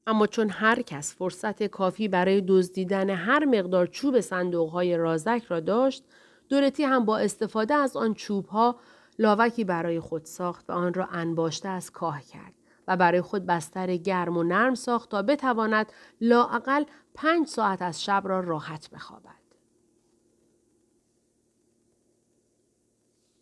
اما 0.07 0.27
چون 0.27 0.51
هر 0.51 0.83
کس 0.83 1.15
فرصت 1.15 1.63
کافی 1.63 2.09
برای 2.09 2.41
دزدیدن 2.49 3.11
هر 3.11 3.45
مقدار 3.45 3.87
چوب 3.87 4.21
صندوقهای 4.21 4.97
رازک 4.97 5.45
را 5.49 5.61
داشت، 5.61 6.05
دورتی 6.49 6.85
هم 6.85 7.05
با 7.05 7.19
استفاده 7.19 7.75
از 7.75 7.97
آن 7.97 8.15
چوبها 8.15 8.77
لاوکی 9.19 9.65
برای 9.65 10.01
خود 10.01 10.25
ساخت 10.25 10.71
و 10.71 10.73
آن 10.73 10.95
را 10.95 11.07
انباشته 11.07 11.69
از 11.69 11.91
کاه 11.91 12.23
کرد 12.23 12.55
و 12.89 12.97
برای 12.97 13.21
خود 13.21 13.47
بستر 13.47 13.97
گرم 13.97 14.37
و 14.37 14.43
نرم 14.43 14.75
ساخت 14.75 15.11
تا 15.11 15.23
بتواند 15.23 15.93
لااقل 16.21 16.85
پنج 17.15 17.47
ساعت 17.47 17.83
از 17.83 18.05
شب 18.05 18.23
را 18.25 18.41
راحت 18.41 18.91
بخوابد. 18.91 19.39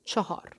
چهار 0.05 0.57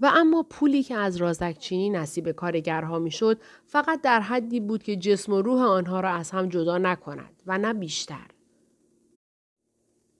و 0.00 0.10
اما 0.14 0.42
پولی 0.42 0.82
که 0.82 0.94
از 0.94 1.16
رازکچینی 1.16 1.90
نصیب 1.90 2.32
کارگرها 2.32 2.98
می‌شد 2.98 3.40
فقط 3.66 4.00
در 4.00 4.20
حدی 4.20 4.60
بود 4.60 4.82
که 4.82 4.96
جسم 4.96 5.32
و 5.32 5.42
روح 5.42 5.62
آنها 5.62 6.00
را 6.00 6.10
از 6.10 6.30
هم 6.30 6.48
جدا 6.48 6.78
نکند 6.78 7.42
و 7.46 7.58
نه 7.58 7.72
بیشتر. 7.72 8.33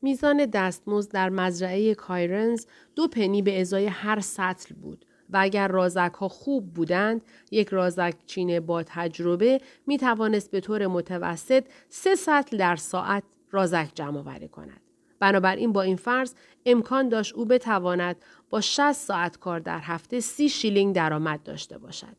میزان 0.05 0.47
دستمزد 0.47 1.13
در 1.13 1.31
مزرعه 1.31 1.95
کایرنز 1.95 2.67
دو 2.97 3.09
پنی 3.09 3.43
به 3.43 3.61
ازای 3.61 3.87
هر 3.87 4.21
سطل 4.21 4.75
بود 4.75 5.05
و 5.31 5.39
اگر 5.41 5.69
رازک 5.69 6.13
ها 6.21 6.29
خوب 6.29 6.75
بودند 6.75 7.23
یک 7.51 7.69
رازک‌چین 7.69 8.61
با 8.61 8.83
تجربه 8.83 9.61
می 9.87 9.99
توانست 9.99 10.51
به 10.51 10.61
طور 10.61 10.87
متوسط 10.87 11.65
سه 11.89 12.15
سطل 12.15 12.57
در 12.57 12.77
ساعت 12.77 13.23
رازک 13.51 13.89
جمع 13.95 14.19
آوری 14.19 14.49
کند. 14.49 14.81
بنابراین 15.21 15.73
با 15.73 15.83
این 15.83 15.97
فرض 15.97 16.35
امکان 16.67 17.09
داشت 17.09 17.35
او 17.35 17.45
بتواند 17.45 18.17
با 18.51 18.61
60 18.61 18.93
ساعت 18.93 19.39
کار 19.39 19.61
در 19.61 19.81
هفته 19.83 20.21
سی 20.21 20.49
شیلینگ 20.49 20.95
درآمد 20.95 21.43
داشته 21.43 21.79
باشد. 21.79 22.17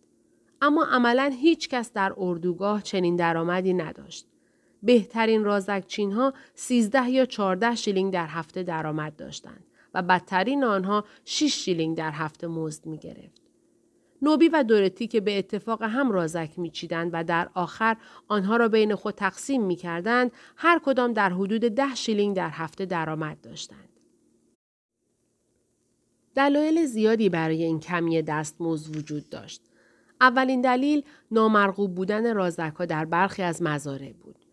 اما 0.62 0.86
عملا 0.92 1.34
هیچ 1.42 1.70
کس 1.70 1.94
در 1.94 2.14
اردوگاه 2.18 2.82
چنین 2.82 3.16
درآمدی 3.16 3.74
نداشت. 3.74 4.28
بهترین 4.86 5.44
رازکچین 5.44 6.12
ها 6.12 6.34
13 6.54 7.10
یا 7.10 7.26
14 7.26 7.76
شیلینگ 7.76 8.14
در 8.14 8.28
هفته 8.28 8.64
درآمد 8.64 9.16
داشتند 9.16 9.64
و 9.94 10.02
بدترین 10.02 10.64
آنها 10.64 11.06
6 11.26 11.54
شیلینگ 11.54 11.98
در 11.98 12.12
هفته 12.12 12.48
مزد 12.48 12.86
می 12.86 12.98
گرفت. 12.98 13.42
نوبی 14.22 14.48
و 14.48 14.64
دورتی 14.64 15.08
که 15.08 15.22
به 15.22 15.38
اتفاق 15.38 15.84
هم 15.84 16.12
رازک 16.12 16.60
میچیدند 16.60 17.10
و 17.14 17.24
در 17.24 17.50
آخر 17.54 17.98
آنها 18.28 18.58
را 18.58 18.68
بین 18.68 18.96
خود 18.96 19.14
تقسیم 19.14 19.64
می 19.64 19.76
کردند، 19.76 20.32
هر 20.56 20.80
کدام 20.86 21.14
در 21.14 21.30
حدود 21.30 21.62
ده 21.62 21.96
شیلینگ 21.96 22.36
در 22.36 22.50
هفته 22.50 22.86
درآمد 22.86 23.42
داشتند. 23.42 23.90
دلایل 26.36 26.86
زیادی 26.86 27.30
برای 27.30 27.64
این 27.64 27.80
کمی 27.80 28.22
دستمزد 28.22 28.96
وجود 28.96 29.30
داشت. 29.30 29.62
اولین 30.22 30.62
دلیل 30.62 31.04
نامرغوب 31.32 31.96
بودن 31.96 32.36
رازکها 32.36 32.86
در 32.86 33.06
برخی 33.06 33.44
از 33.44 33.62
مزارع 33.62 34.14
بود. 34.14 34.45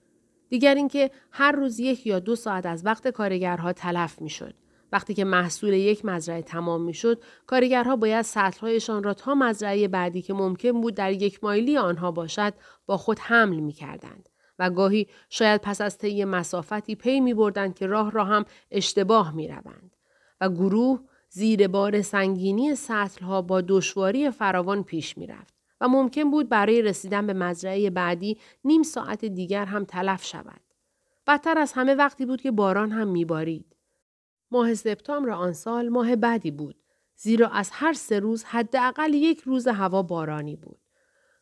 دیگر 0.53 0.75
اینکه 0.75 1.11
هر 1.31 1.53
روز 1.53 1.81
یک 1.81 2.07
یا 2.07 2.19
دو 2.19 2.37
ساعت 2.37 2.67
از 2.67 2.87
وقت 2.87 3.09
کارگرها 3.09 3.73
تلف 3.73 4.23
می‌شد. 4.23 4.55
وقتی 4.93 5.15
که 5.15 5.25
محصول 5.25 5.73
یک 5.73 6.05
مزرعه 6.05 6.43
تمام 6.43 6.83
می‌شد 6.83 7.23
کارگرها 7.47 7.97
باید 7.97 8.23
سطرهایشان 8.23 9.03
را 9.03 9.15
تا 9.15 9.35
مزرعه 9.35 9.89
بعدی 9.89 10.23
که 10.23 10.35
ممکن 10.35 10.81
بود 10.81 10.95
در 10.95 11.13
یک 11.13 11.45
مایلی 11.45 11.79
آنها 11.79 12.11
باشد 12.11 12.55
با 12.87 12.97
خود 12.97 13.19
حمل 13.19 13.57
می 13.57 13.73
کردند. 13.73 14.29
و 14.59 14.71
گاهی 14.71 15.07
شاید 15.29 15.61
پس 15.61 15.81
از 15.81 15.99
طی 15.99 16.25
مسافتی 16.25 16.95
پی 16.95 17.21
می 17.21 17.35
بردند 17.35 17.75
که 17.75 17.87
راه 17.87 18.11
را 18.11 18.25
هم 18.25 18.45
اشتباه 18.71 19.35
می 19.35 19.49
روند. 19.49 19.97
و 20.41 20.49
گروه 20.49 21.01
زیر 21.29 21.69
بار 21.69 22.03
سنگینی 22.03 22.75
سطلها 22.75 23.43
با 23.43 23.61
دشواری 23.61 24.31
فراوان 24.31 24.83
پیش 24.85 25.19
می 25.19 25.27
رفت. 25.27 25.52
و 25.83 25.89
ممکن 25.89 26.31
بود 26.31 26.49
برای 26.49 26.83
رسیدن 26.83 27.27
به 27.27 27.33
مزرعه 27.33 27.91
بعدی 27.91 28.39
نیم 28.65 28.83
ساعت 28.83 29.25
دیگر 29.25 29.65
هم 29.65 29.85
تلف 29.85 30.25
شود. 30.25 30.61
بدتر 31.27 31.59
از 31.59 31.73
همه 31.73 31.95
وقتی 31.95 32.27
بود 32.27 32.41
که 32.41 32.51
باران 32.51 32.91
هم 32.91 33.09
میبارید. 33.09 33.77
ماه 34.51 34.75
سپتامبر 34.75 35.31
آن 35.31 35.53
سال 35.53 35.89
ماه 35.89 36.17
بدی 36.17 36.51
بود 36.51 36.77
زیرا 37.17 37.49
از 37.49 37.71
هر 37.73 37.93
سه 37.93 38.21
روز 38.21 38.45
حداقل 38.45 39.15
یک 39.15 39.41
روز 39.41 39.69
هوا 39.69 40.03
بارانی 40.03 40.57
بود. 40.57 40.79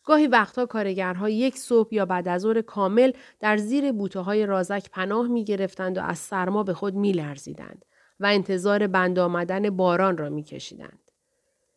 گاهی 0.04 0.26
وقتها 0.26 0.66
کارگرها 0.66 1.28
یک 1.28 1.58
صبح 1.58 1.94
یا 1.94 2.06
بعد 2.06 2.28
از 2.28 2.42
ظهر 2.42 2.62
کامل 2.62 3.12
در 3.40 3.56
زیر 3.56 3.92
بوته 3.92 4.20
های 4.20 4.46
رازک 4.46 4.90
پناه 4.90 5.26
می 5.26 5.44
گرفتند 5.44 5.98
و 5.98 6.02
از 6.02 6.18
سرما 6.18 6.62
به 6.62 6.74
خود 6.74 6.94
می 6.94 7.12
لرزیدند 7.12 7.84
و 8.20 8.26
انتظار 8.26 8.86
بند 8.86 9.18
آمدن 9.18 9.70
باران 9.70 10.18
را 10.18 10.28
می 10.28 10.42
کشیدند. 10.42 11.09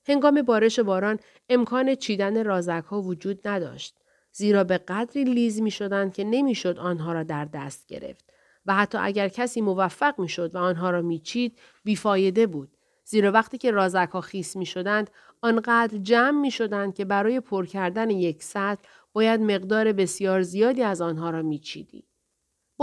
هنگام 0.07 0.41
بارش 0.41 0.79
باران 0.79 1.19
امکان 1.49 1.95
چیدن 1.95 2.45
رازک 2.45 2.83
ها 2.89 3.01
وجود 3.01 3.47
نداشت. 3.47 3.95
زیرا 4.31 4.63
به 4.63 4.77
قدری 4.77 5.23
لیز 5.23 5.61
می 5.61 5.71
شدند 5.71 6.13
که 6.13 6.23
نمی‌شد 6.23 6.79
آنها 6.79 7.13
را 7.13 7.23
در 7.23 7.45
دست 7.45 7.87
گرفت 7.87 8.33
و 8.65 8.73
حتی 8.73 8.97
اگر 8.97 9.27
کسی 9.27 9.61
موفق 9.61 10.19
می 10.19 10.29
شد 10.29 10.55
و 10.55 10.57
آنها 10.57 10.89
را 10.89 11.01
می 11.01 11.19
چید 11.19 11.59
بیفایده 11.83 12.47
بود. 12.47 12.77
زیرا 13.05 13.31
وقتی 13.31 13.57
که 13.57 13.71
رازک 13.71 14.09
ها 14.13 14.21
خیس 14.21 14.55
می 14.55 14.65
شدند 14.65 15.09
آنقدر 15.41 15.97
جمع 15.97 16.41
می 16.41 16.51
شدند 16.51 16.95
که 16.95 17.05
برای 17.05 17.39
پر 17.39 17.65
کردن 17.65 18.09
یک 18.09 18.43
سطل 18.43 18.83
باید 19.13 19.41
مقدار 19.41 19.93
بسیار 19.93 20.41
زیادی 20.41 20.83
از 20.83 21.01
آنها 21.01 21.29
را 21.29 21.41
می 21.41 21.59
چیدی. 21.59 22.03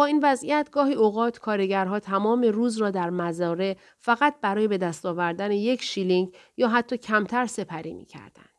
این 0.07 0.21
وضعیت 0.23 0.69
گاهی 0.73 0.95
اوقات 0.95 1.39
کارگرها 1.39 2.01
تمام 2.01 2.43
روز 2.43 2.79
را 2.79 2.91
در 2.91 3.11
مزاره 3.11 3.77
فقط 3.99 4.35
برای 4.41 4.69
به 4.69 4.79
دست 4.79 5.07
آوردن 5.07 5.53
یک 5.53 5.83
شیلینگ 5.83 6.35
یا 6.57 6.69
حتی 6.69 6.97
کمتر 6.97 7.47
سپری 7.47 7.95
می 7.95 8.05
کردند. 8.05 8.51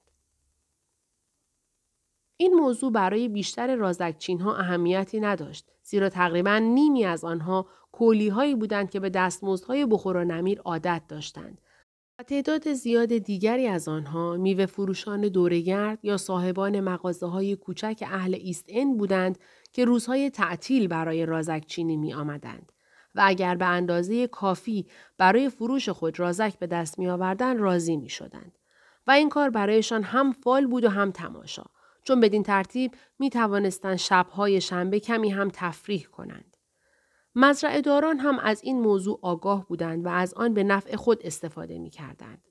این 2.37 2.53
موضوع 2.53 2.91
برای 2.91 3.27
بیشتر 3.27 3.75
رازکچین 3.75 4.39
ها 4.39 4.55
اهمیتی 4.55 5.19
نداشت 5.19 5.65
زیرا 5.83 6.09
تقریبا 6.09 6.57
نیمی 6.57 7.05
از 7.05 7.23
آنها 7.23 7.67
کولی 7.91 8.29
هایی 8.29 8.55
بودند 8.55 8.89
که 8.89 8.99
به 8.99 9.09
دستمزدهای 9.09 9.85
بخور 9.85 10.17
و 10.17 10.23
نمیر 10.23 10.61
عادت 10.61 11.01
داشتند 11.07 11.61
و 12.19 12.23
تعداد 12.23 12.73
زیاد 12.73 13.17
دیگری 13.17 13.67
از 13.67 13.87
آنها 13.87 14.37
میوه 14.37 14.65
فروشان 14.65 15.21
دورگرد 15.21 16.05
یا 16.05 16.17
صاحبان 16.17 16.79
مغازه 16.79 17.25
های 17.25 17.55
کوچک 17.55 18.03
اهل 18.07 18.33
ایست 18.33 18.65
این 18.67 18.97
بودند 18.97 19.37
که 19.71 19.85
روزهای 19.85 20.29
تعطیل 20.29 20.87
برای 20.87 21.25
رازکچینی 21.25 21.97
می 21.97 22.13
آمدند. 22.13 22.71
و 23.15 23.21
اگر 23.25 23.55
به 23.55 23.65
اندازه 23.65 24.27
کافی 24.27 24.85
برای 25.17 25.49
فروش 25.49 25.89
خود 25.89 26.19
رازک 26.19 26.59
به 26.59 26.67
دست 26.67 26.99
می 26.99 27.09
آوردن 27.09 27.57
راضی 27.57 27.97
می 27.97 28.09
شدند. 28.09 28.57
و 29.07 29.11
این 29.11 29.29
کار 29.29 29.49
برایشان 29.49 30.03
هم 30.03 30.31
فال 30.31 30.67
بود 30.67 30.85
و 30.85 30.89
هم 30.89 31.11
تماشا 31.11 31.63
چون 32.03 32.19
بدین 32.19 32.43
ترتیب 32.43 32.91
می 33.19 33.29
توانستند 33.29 33.95
شبهای 33.95 34.61
شنبه 34.61 34.99
کمی 34.99 35.29
هم 35.29 35.49
تفریح 35.53 36.03
کنند. 36.03 36.57
مزرعه 37.35 37.81
داران 37.81 38.19
هم 38.19 38.39
از 38.39 38.63
این 38.63 38.81
موضوع 38.81 39.19
آگاه 39.21 39.67
بودند 39.67 40.05
و 40.05 40.09
از 40.09 40.33
آن 40.33 40.53
به 40.53 40.63
نفع 40.63 40.95
خود 40.95 41.21
استفاده 41.23 41.79
می 41.79 41.89
کردند. 41.89 42.47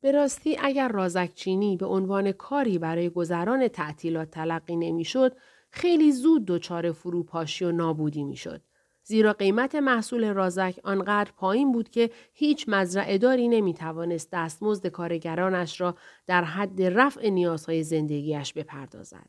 به 0.00 0.12
راستی 0.12 0.56
اگر 0.60 0.88
رازکچینی 0.88 1.76
به 1.76 1.86
عنوان 1.86 2.32
کاری 2.32 2.78
برای 2.78 3.10
گذران 3.10 3.68
تعطیلات 3.68 4.30
تلقی 4.30 4.76
نمی‌شد 4.76 5.36
خیلی 5.76 6.12
زود 6.12 6.44
دچار 6.46 6.92
فروپاشی 6.92 7.64
و 7.64 7.72
نابودی 7.72 8.24
می‌شد 8.24 8.62
زیرا 9.02 9.32
قیمت 9.32 9.74
محصول 9.74 10.32
رازک 10.32 10.80
آنقدر 10.84 11.30
پایین 11.36 11.72
بود 11.72 11.88
که 11.88 12.10
هیچ 12.32 12.64
مزرعه 12.68 13.18
داری 13.18 13.48
نمی 13.48 13.74
توانست 13.74 14.28
دستمزد 14.32 14.86
کارگرانش 14.86 15.80
را 15.80 15.96
در 16.26 16.44
حد 16.44 16.82
رفع 16.82 17.28
نیازهای 17.28 17.82
زندگیش 17.82 18.52
بپردازد. 18.52 19.28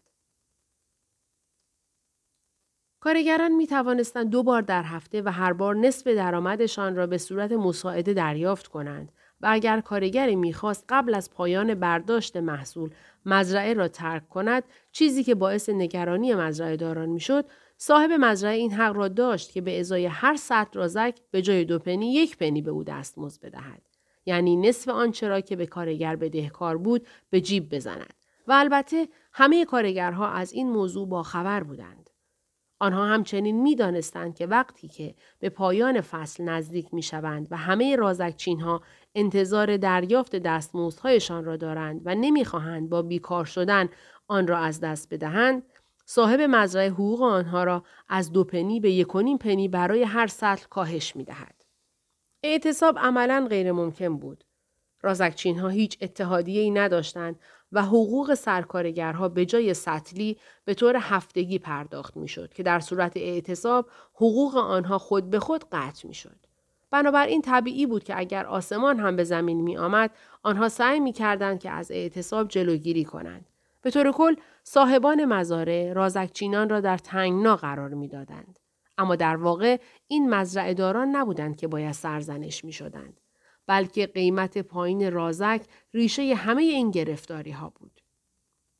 کارگران 2.99 3.51
می 3.51 3.67
توانستند 3.67 4.29
دو 4.29 4.43
بار 4.43 4.61
در 4.61 4.83
هفته 4.83 5.21
و 5.21 5.31
هر 5.31 5.53
بار 5.53 5.75
نصف 5.75 6.07
درآمدشان 6.07 6.95
را 6.95 7.07
به 7.07 7.17
صورت 7.17 7.51
مساعده 7.51 8.13
دریافت 8.13 8.67
کنند 8.67 9.11
و 9.41 9.47
اگر 9.49 9.81
کارگری 9.81 10.35
می‌خواست 10.35 10.85
قبل 10.89 11.15
از 11.15 11.31
پایان 11.31 11.73
برداشت 11.73 12.37
محصول 12.37 12.89
مزرعه 13.25 13.73
را 13.73 13.87
ترک 13.87 14.29
کند 14.29 14.63
چیزی 14.91 15.23
که 15.23 15.35
باعث 15.35 15.69
نگرانی 15.69 16.33
مزرعه 16.33 16.77
داران 16.77 17.09
می‌شد 17.09 17.45
صاحب 17.77 18.11
مزرعه 18.11 18.55
این 18.55 18.73
حق 18.73 18.95
را 18.95 19.07
داشت 19.07 19.51
که 19.51 19.61
به 19.61 19.79
ازای 19.79 20.05
هر 20.05 20.35
صد 20.35 20.67
رازک 20.73 21.19
به 21.31 21.41
جای 21.41 21.65
دو 21.65 21.79
پنی 21.79 22.13
یک 22.13 22.37
پنی 22.37 22.61
به 22.61 22.71
او 22.71 22.83
دستمزد 22.83 23.41
بدهد. 23.41 23.81
یعنی 24.25 24.55
نصف 24.55 24.89
آنچه 24.89 25.27
را 25.27 25.41
که 25.41 25.55
به 25.55 25.65
کارگر 25.65 26.15
بدهکار 26.15 26.77
بود 26.77 27.07
به 27.29 27.41
جیب 27.41 27.75
بزند. 27.75 28.13
و 28.47 28.51
البته 28.51 29.07
همه 29.33 29.65
کارگرها 29.65 30.29
از 30.29 30.53
این 30.53 30.69
موضوع 30.69 31.07
با 31.07 31.23
خبر 31.23 31.63
بودند. 31.63 32.09
آنها 32.79 33.05
همچنین 33.05 33.61
می 33.61 33.75
دانستند 33.75 34.35
که 34.35 34.47
وقتی 34.47 34.87
که 34.87 35.15
به 35.39 35.49
پایان 35.49 36.01
فصل 36.01 36.43
نزدیک 36.43 36.93
می 36.93 37.01
شوند 37.01 37.47
و 37.51 37.57
همه 37.57 37.95
رازکچین 37.95 38.59
ها 38.59 38.81
انتظار 39.19 39.77
دریافت 39.77 40.35
دستمزدهایشان 40.35 41.45
را 41.45 41.57
دارند 41.57 42.01
و 42.05 42.15
نمی‌خواهند 42.15 42.89
با 42.89 43.01
بیکار 43.01 43.45
شدن 43.45 43.89
آن 44.27 44.47
را 44.47 44.57
از 44.57 44.79
دست 44.79 45.13
بدهند 45.13 45.63
صاحب 46.05 46.41
مزرعه 46.41 46.89
حقوق 46.89 47.21
آنها 47.21 47.63
را 47.63 47.83
از 48.09 48.31
دو 48.31 48.43
پنی 48.43 48.79
به 48.79 48.91
یک 48.91 49.07
پنی 49.39 49.67
برای 49.67 50.03
هر 50.03 50.27
سطل 50.27 50.65
کاهش 50.69 51.15
می 51.15 51.23
دهد. 51.23 51.65
اعتصاب 52.43 52.99
عملا 52.99 53.47
غیر 53.49 53.71
ممکن 53.71 54.17
بود. 54.17 54.43
رازکچین 55.01 55.59
ها 55.59 55.67
هیچ 55.67 55.97
اتحادیه 56.01 56.61
ای 56.61 56.71
نداشتند 56.71 57.39
و 57.71 57.81
حقوق 57.81 58.33
سرکارگرها 58.33 59.29
به 59.29 59.45
جای 59.45 59.73
سطلی 59.73 60.37
به 60.65 60.73
طور 60.73 60.95
هفتگی 60.99 61.59
پرداخت 61.59 62.17
می 62.17 62.27
شد 62.27 62.53
که 62.53 62.63
در 62.63 62.79
صورت 62.79 63.17
اعتصاب 63.17 63.89
حقوق 64.13 64.57
آنها 64.57 64.97
خود 64.97 65.29
به 65.29 65.39
خود 65.39 65.65
قطع 65.71 66.07
می 66.07 66.13
شد. 66.13 66.46
بنابراین 66.91 67.41
طبیعی 67.41 67.85
بود 67.85 68.03
که 68.03 68.19
اگر 68.19 68.45
آسمان 68.45 68.99
هم 68.99 69.15
به 69.15 69.23
زمین 69.23 69.61
می 69.61 69.77
آمد 69.77 70.11
آنها 70.43 70.69
سعی 70.69 70.99
می 70.99 71.13
کردند 71.13 71.59
که 71.59 71.69
از 71.69 71.91
اعتصاب 71.91 72.47
جلوگیری 72.47 73.05
کنند. 73.05 73.45
به 73.81 73.91
طور 73.91 74.11
کل 74.11 74.35
صاحبان 74.63 75.25
مزارع 75.25 75.93
رازکچینان 75.93 76.69
را 76.69 76.79
در 76.79 76.97
تنگنا 76.97 77.55
قرار 77.55 77.89
می‌دادند. 77.89 78.59
اما 78.97 79.15
در 79.15 79.35
واقع 79.35 79.77
این 80.07 80.29
مزرعه 80.29 80.73
داران 80.73 81.15
نبودند 81.15 81.57
که 81.57 81.67
باید 81.67 81.91
سرزنش 81.91 82.65
می 82.65 82.71
شدند. 82.71 83.19
بلکه 83.67 84.07
قیمت 84.07 84.57
پایین 84.57 85.11
رازک 85.11 85.61
ریشه 85.93 86.35
همه 86.35 86.61
این 86.61 86.91
گرفتاری 86.91 87.51
ها 87.51 87.69
بود. 87.69 88.01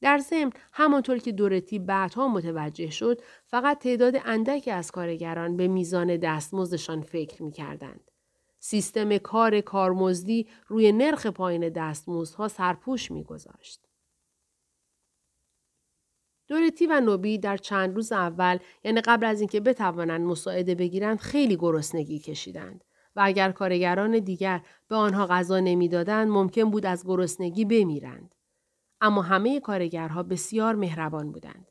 در 0.01 0.17
ضمن 0.17 0.51
همانطور 0.71 1.17
که 1.17 1.31
دورتی 1.31 1.79
بعدها 1.79 2.27
متوجه 2.27 2.89
شد 2.89 3.21
فقط 3.45 3.79
تعداد 3.79 4.15
اندکی 4.25 4.71
از 4.71 4.91
کارگران 4.91 5.57
به 5.57 5.67
میزان 5.67 6.17
دستمزدشان 6.17 7.01
فکر 7.01 7.43
می 7.43 7.51
کردند. 7.51 8.11
سیستم 8.59 9.17
کار 9.17 9.61
کارمزدی 9.61 10.47
روی 10.67 10.91
نرخ 10.91 11.25
پایین 11.25 11.69
دستمزدها 11.69 12.47
سرپوش 12.47 13.11
میگذاشت. 13.11 13.87
دورتی 16.47 16.87
و 16.87 16.99
نوبی 16.99 17.37
در 17.37 17.57
چند 17.57 17.95
روز 17.95 18.11
اول 18.11 18.57
یعنی 18.83 19.01
قبل 19.01 19.25
از 19.25 19.39
اینکه 19.39 19.59
بتوانند 19.59 20.21
مساعده 20.21 20.75
بگیرند 20.75 21.19
خیلی 21.19 21.55
گرسنگی 21.55 22.19
کشیدند 22.19 22.83
و 23.15 23.21
اگر 23.23 23.51
کارگران 23.51 24.19
دیگر 24.19 24.61
به 24.87 24.95
آنها 24.95 25.27
غذا 25.27 25.59
نمی‌دادند 25.59 26.27
ممکن 26.27 26.71
بود 26.71 26.85
از 26.85 27.05
گرسنگی 27.05 27.65
بمیرند 27.65 28.35
اما 29.01 29.21
همه 29.21 29.59
کارگرها 29.59 30.23
بسیار 30.23 30.75
مهربان 30.75 31.31
بودند 31.31 31.67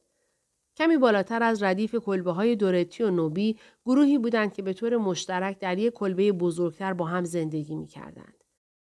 کمی 0.77 0.97
بالاتر 0.97 1.43
از 1.43 1.63
ردیف 1.63 1.95
کلبه 1.95 2.33
های 2.33 2.57
دورتی 2.57 3.03
و 3.03 3.11
نوبی 3.11 3.59
گروهی 3.87 4.19
بودند 4.19 4.53
که 4.53 4.63
به 4.63 4.73
طور 4.73 4.97
مشترک 4.97 5.59
در 5.59 5.79
یک 5.79 5.93
کلبه 5.93 6.33
بزرگتر 6.33 6.93
با 6.93 7.05
هم 7.05 7.25
زندگی 7.25 7.75
می 7.75 7.87
کردند. 7.87 8.45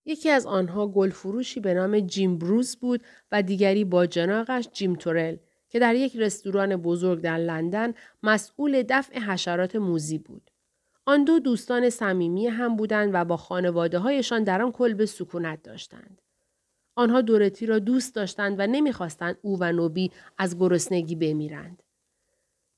یکی 0.05 0.31
از 0.31 0.47
آنها 0.47 0.87
گلفروشی 0.87 1.61
به 1.61 1.75
نام 1.75 2.01
جیم 2.01 2.39
بروز 2.39 2.77
بود 2.77 3.03
و 3.33 3.43
دیگری 3.43 3.85
با 3.85 4.07
جناقش 4.07 4.69
جیم 4.73 4.95
تورل 4.95 5.37
که 5.69 5.79
در 5.79 5.95
یک 5.95 6.17
رستوران 6.17 6.77
بزرگ 6.77 7.21
در 7.21 7.39
لندن 7.39 7.95
مسئول 8.23 8.83
دفع 8.89 9.19
حشرات 9.19 9.77
موزی 9.77 10.19
بود. 10.19 10.51
آن 11.07 11.25
دو 11.25 11.39
دوستان 11.39 11.91
صمیمی 11.91 12.47
هم 12.47 12.77
بودند 12.77 13.11
و 13.13 13.25
با 13.25 13.37
خانواده 13.37 13.99
هایشان 13.99 14.45
در 14.45 14.63
آن 14.63 14.73
کلبه 14.73 15.07
سکونت 15.07 15.63
داشتند. 15.63 16.23
آنها 16.97 17.21
دورتی 17.21 17.67
را 17.67 17.79
دوست 17.79 18.15
داشتند 18.15 18.57
و 18.59 18.67
نمی‌خواستند 18.67 19.39
او 19.43 19.57
و 19.61 19.73
نوبی 19.73 20.11
از 20.39 20.59
گرسنگی 20.59 21.15
بمیرند. 21.15 21.83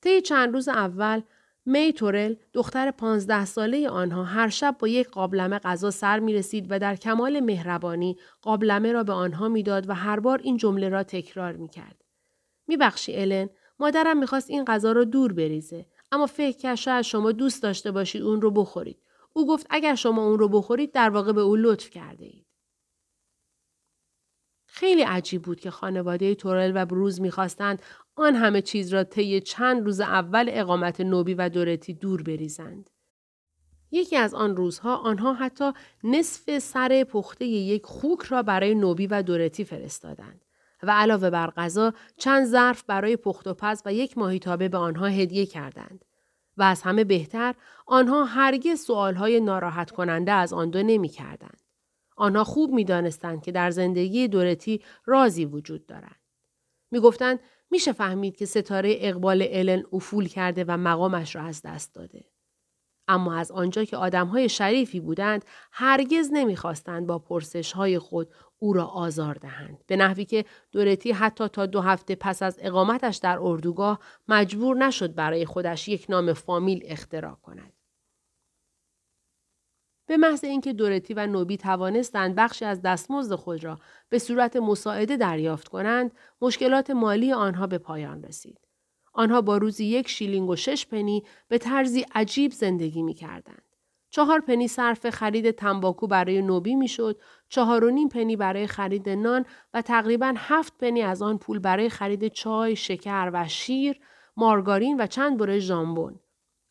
طی 0.01 0.21
چند 0.21 0.53
روز 0.53 0.67
اول 0.67 1.21
می 1.65 1.93
تورل 1.93 2.35
دختر 2.53 2.91
پانزده 2.91 3.45
ساله 3.45 3.89
آنها 3.89 4.23
هر 4.23 4.49
شب 4.49 4.75
با 4.79 4.87
یک 4.87 5.09
قابلمه 5.09 5.59
غذا 5.59 5.91
سر 5.91 6.19
می 6.19 6.33
رسید 6.33 6.67
و 6.69 6.79
در 6.79 6.95
کمال 6.95 7.39
مهربانی 7.39 8.17
قابلمه 8.41 8.91
را 8.91 9.03
به 9.03 9.13
آنها 9.13 9.49
می‌داد 9.49 9.89
و 9.89 9.93
هر 9.93 10.19
بار 10.19 10.39
این 10.43 10.57
جمله 10.57 10.89
را 10.89 11.03
تکرار 11.03 11.53
می 11.53 11.69
کرد. 11.69 12.03
می 12.67 12.77
بخشی 12.77 13.15
الن 13.15 13.49
مادرم 13.79 14.17
می‌خواست 14.17 14.49
این 14.49 14.65
غذا 14.65 14.91
را 14.91 15.03
دور 15.03 15.33
بریزه 15.33 15.85
اما 16.11 16.25
فکر 16.25 16.57
کرد 16.57 16.75
شاید 16.75 17.01
شما 17.01 17.31
دوست 17.31 17.63
داشته 17.63 17.91
باشید 17.91 18.21
اون 18.21 18.41
رو 18.41 18.51
بخورید. 18.51 18.99
او 19.33 19.47
گفت 19.47 19.67
اگر 19.69 19.95
شما 19.95 20.25
اون 20.25 20.39
رو 20.39 20.47
بخورید 20.47 20.91
در 20.91 21.09
واقع 21.09 21.31
به 21.31 21.41
او 21.41 21.55
لطف 21.55 21.89
کرده 21.89 22.25
اید. 22.25 22.46
خیلی 24.77 25.01
عجیب 25.01 25.41
بود 25.41 25.59
که 25.59 25.71
خانواده 25.71 26.35
تورل 26.35 26.71
و 26.75 26.85
بروز 26.85 27.21
می‌خواستند 27.21 27.81
آن 28.15 28.35
همه 28.35 28.61
چیز 28.61 28.93
را 28.93 29.03
طی 29.03 29.41
چند 29.41 29.85
روز 29.85 29.99
اول 29.99 30.45
اقامت 30.49 31.01
نوبی 31.01 31.33
و 31.33 31.49
دورتی 31.49 31.93
دور 31.93 32.23
بریزند. 32.23 32.89
یکی 33.91 34.15
از 34.17 34.33
آن 34.33 34.55
روزها 34.55 34.95
آنها 34.95 35.33
حتی 35.33 35.71
نصف 36.03 36.59
سر 36.59 37.03
پخته 37.03 37.45
یک 37.45 37.85
خوک 37.85 38.21
را 38.21 38.43
برای 38.43 38.75
نوبی 38.75 39.07
و 39.07 39.23
دورتی 39.23 39.63
فرستادند 39.63 40.45
و 40.83 40.91
علاوه 40.91 41.29
بر 41.29 41.49
غذا 41.49 41.93
چند 42.17 42.45
ظرف 42.45 42.83
برای 42.83 43.17
پخت 43.17 43.47
و 43.47 43.53
پز 43.53 43.81
و 43.85 43.93
یک 43.93 44.17
ماهیتابه 44.17 44.69
به 44.69 44.77
آنها 44.77 45.05
هدیه 45.05 45.45
کردند. 45.45 46.05
و 46.57 46.63
از 46.63 46.81
همه 46.81 47.03
بهتر 47.03 47.55
آنها 47.85 48.25
هرگز 48.25 48.79
سوالهای 48.79 49.39
ناراحت 49.39 49.91
کننده 49.91 50.31
از 50.31 50.53
آن 50.53 50.69
دو 50.69 50.83
نمی 50.83 51.09
کردند. 51.09 51.66
آنها 52.17 52.43
خوب 52.43 52.71
می 52.71 52.83
دانستند 52.83 53.41
که 53.41 53.51
در 53.51 53.71
زندگی 53.71 54.27
دورتی 54.27 54.81
رازی 55.05 55.45
وجود 55.45 55.85
دارد. 55.85 56.19
می 56.91 56.99
گفتند 56.99 57.39
میشه 57.71 57.91
فهمید 57.91 58.37
که 58.37 58.45
ستاره 58.45 58.95
اقبال 58.99 59.45
الن 59.49 59.83
افول 59.93 60.27
کرده 60.27 60.63
و 60.67 60.77
مقامش 60.77 61.35
را 61.35 61.41
از 61.41 61.61
دست 61.61 61.95
داده. 61.95 62.25
اما 63.07 63.35
از 63.35 63.51
آنجا 63.51 63.83
که 63.83 63.97
آدمهای 63.97 64.49
شریفی 64.49 64.99
بودند 64.99 65.45
هرگز 65.71 66.29
نمی‌خواستند 66.31 67.07
با 67.07 67.19
پرسش 67.19 67.71
های 67.71 67.99
خود 67.99 68.33
او 68.59 68.73
را 68.73 68.85
آزار 68.85 69.33
دهند 69.33 69.83
به 69.87 69.95
نحوی 69.95 70.25
که 70.25 70.45
دورتی 70.71 71.11
حتی 71.11 71.47
تا 71.47 71.65
دو 71.65 71.81
هفته 71.81 72.15
پس 72.15 72.43
از 72.43 72.59
اقامتش 72.61 73.17
در 73.17 73.39
اردوگاه 73.39 73.99
مجبور 74.27 74.77
نشد 74.77 75.15
برای 75.15 75.45
خودش 75.45 75.87
یک 75.87 76.05
نام 76.09 76.33
فامیل 76.33 76.83
اختراع 76.85 77.35
کند 77.35 77.73
به 80.07 80.17
محض 80.17 80.43
اینکه 80.43 80.73
دورتی 80.73 81.13
و 81.13 81.27
نوبی 81.27 81.57
توانستند 81.57 82.35
بخشی 82.35 82.65
از 82.65 82.81
دستمزد 82.81 83.35
خود 83.35 83.63
را 83.63 83.79
به 84.09 84.19
صورت 84.19 84.55
مساعده 84.55 85.17
دریافت 85.17 85.67
کنند 85.67 86.11
مشکلات 86.41 86.89
مالی 86.89 87.33
آنها 87.33 87.67
به 87.67 87.77
پایان 87.77 88.23
رسید 88.23 88.59
آنها 89.13 89.41
با 89.41 89.57
روزی 89.57 89.85
یک 89.85 90.09
شیلینگ 90.09 90.49
و 90.49 90.55
شش 90.55 90.85
پنی 90.85 91.23
به 91.47 91.57
طرزی 91.57 92.05
عجیب 92.15 92.51
زندگی 92.51 93.03
می 93.03 93.13
کردند. 93.13 93.61
چهار 94.09 94.39
پنی 94.39 94.67
صرف 94.67 95.09
خرید 95.09 95.51
تنباکو 95.51 96.07
برای 96.07 96.41
نوبی 96.41 96.75
می‌شد، 96.75 97.21
چهار 97.49 97.83
و 97.83 97.89
نیم 97.89 98.09
پنی 98.09 98.35
برای 98.35 98.67
خرید 98.67 99.09
نان 99.09 99.45
و 99.73 99.81
تقریبا 99.81 100.33
هفت 100.37 100.77
پنی 100.77 101.01
از 101.01 101.21
آن 101.21 101.37
پول 101.37 101.59
برای 101.59 101.89
خرید 101.89 102.27
چای، 102.27 102.75
شکر 102.75 103.31
و 103.33 103.47
شیر، 103.47 103.99
مارگارین 104.37 105.01
و 105.01 105.07
چند 105.07 105.37
بره 105.37 105.59
ژامبون. 105.59 106.19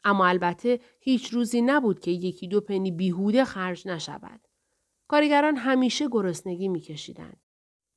اما 0.07 0.27
البته 0.27 0.81
هیچ 1.01 1.29
روزی 1.29 1.63
نبود 1.63 2.01
که 2.01 2.11
یکی 2.11 2.49
دو 2.49 2.61
پنی 2.61 2.91
بیهوده 2.91 3.45
خرج 3.45 3.89
نشود. 3.89 4.41
کارگران 5.09 5.57
همیشه 5.57 6.09
گرسنگی 6.09 6.69
میکشیدند. 6.69 7.41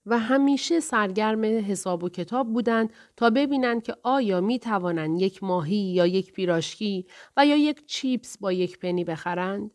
و 0.05 0.19
همیشه 0.19 0.79
سرگرم 0.79 1.43
حساب 1.43 2.03
و 2.03 2.09
کتاب 2.09 2.53
بودند 2.53 2.93
تا 3.17 3.29
ببینند 3.29 3.83
که 3.83 3.95
آیا 4.03 4.41
می 4.41 4.59
توانند 4.59 5.21
یک 5.21 5.43
ماهی 5.43 5.93
یا 5.93 6.07
یک 6.07 6.33
پیراشکی 6.33 7.07
و 7.37 7.45
یا 7.45 7.55
یک 7.55 7.85
چیپس 7.85 8.37
با 8.37 8.51
یک 8.51 8.79
پنی 8.79 9.03
بخرند؟ 9.03 9.71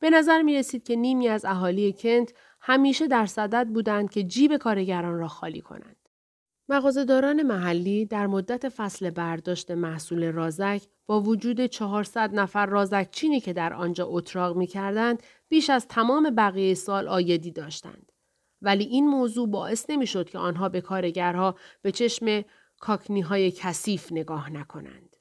به 0.00 0.10
نظر 0.10 0.42
می 0.42 0.54
رسید 0.54 0.82
که 0.82 0.96
نیمی 0.96 1.28
از 1.28 1.44
اهالی 1.44 1.92
کنت 1.92 2.32
همیشه 2.60 3.06
در 3.06 3.26
صدد 3.26 3.66
بودند 3.66 4.10
که 4.10 4.22
جیب 4.22 4.56
کارگران 4.56 5.18
را 5.18 5.28
خالی 5.28 5.60
کنند. 5.60 5.97
مغازهداران 6.70 7.42
محلی 7.42 8.06
در 8.06 8.26
مدت 8.26 8.68
فصل 8.68 9.10
برداشت 9.10 9.70
محصول 9.70 10.32
رازک 10.32 10.82
با 11.06 11.20
وجود 11.20 11.66
400 11.66 12.34
نفر 12.34 12.66
رازک 12.66 13.08
چینی 13.10 13.40
که 13.40 13.52
در 13.52 13.72
آنجا 13.74 14.06
اتراق 14.06 14.56
می 14.56 14.66
کردند 14.66 15.22
بیش 15.48 15.70
از 15.70 15.88
تمام 15.88 16.34
بقیه 16.34 16.74
سال 16.74 17.08
آیدی 17.08 17.50
داشتند. 17.50 18.12
ولی 18.62 18.84
این 18.84 19.08
موضوع 19.08 19.48
باعث 19.48 19.90
نمی‌شد 19.90 20.30
که 20.30 20.38
آنها 20.38 20.68
به 20.68 20.80
کارگرها 20.80 21.54
به 21.82 21.92
چشم 21.92 22.44
کاکنی 22.80 23.20
های 23.20 23.50
کثیف 23.50 24.12
نگاه 24.12 24.50
نکنند. 24.52 25.16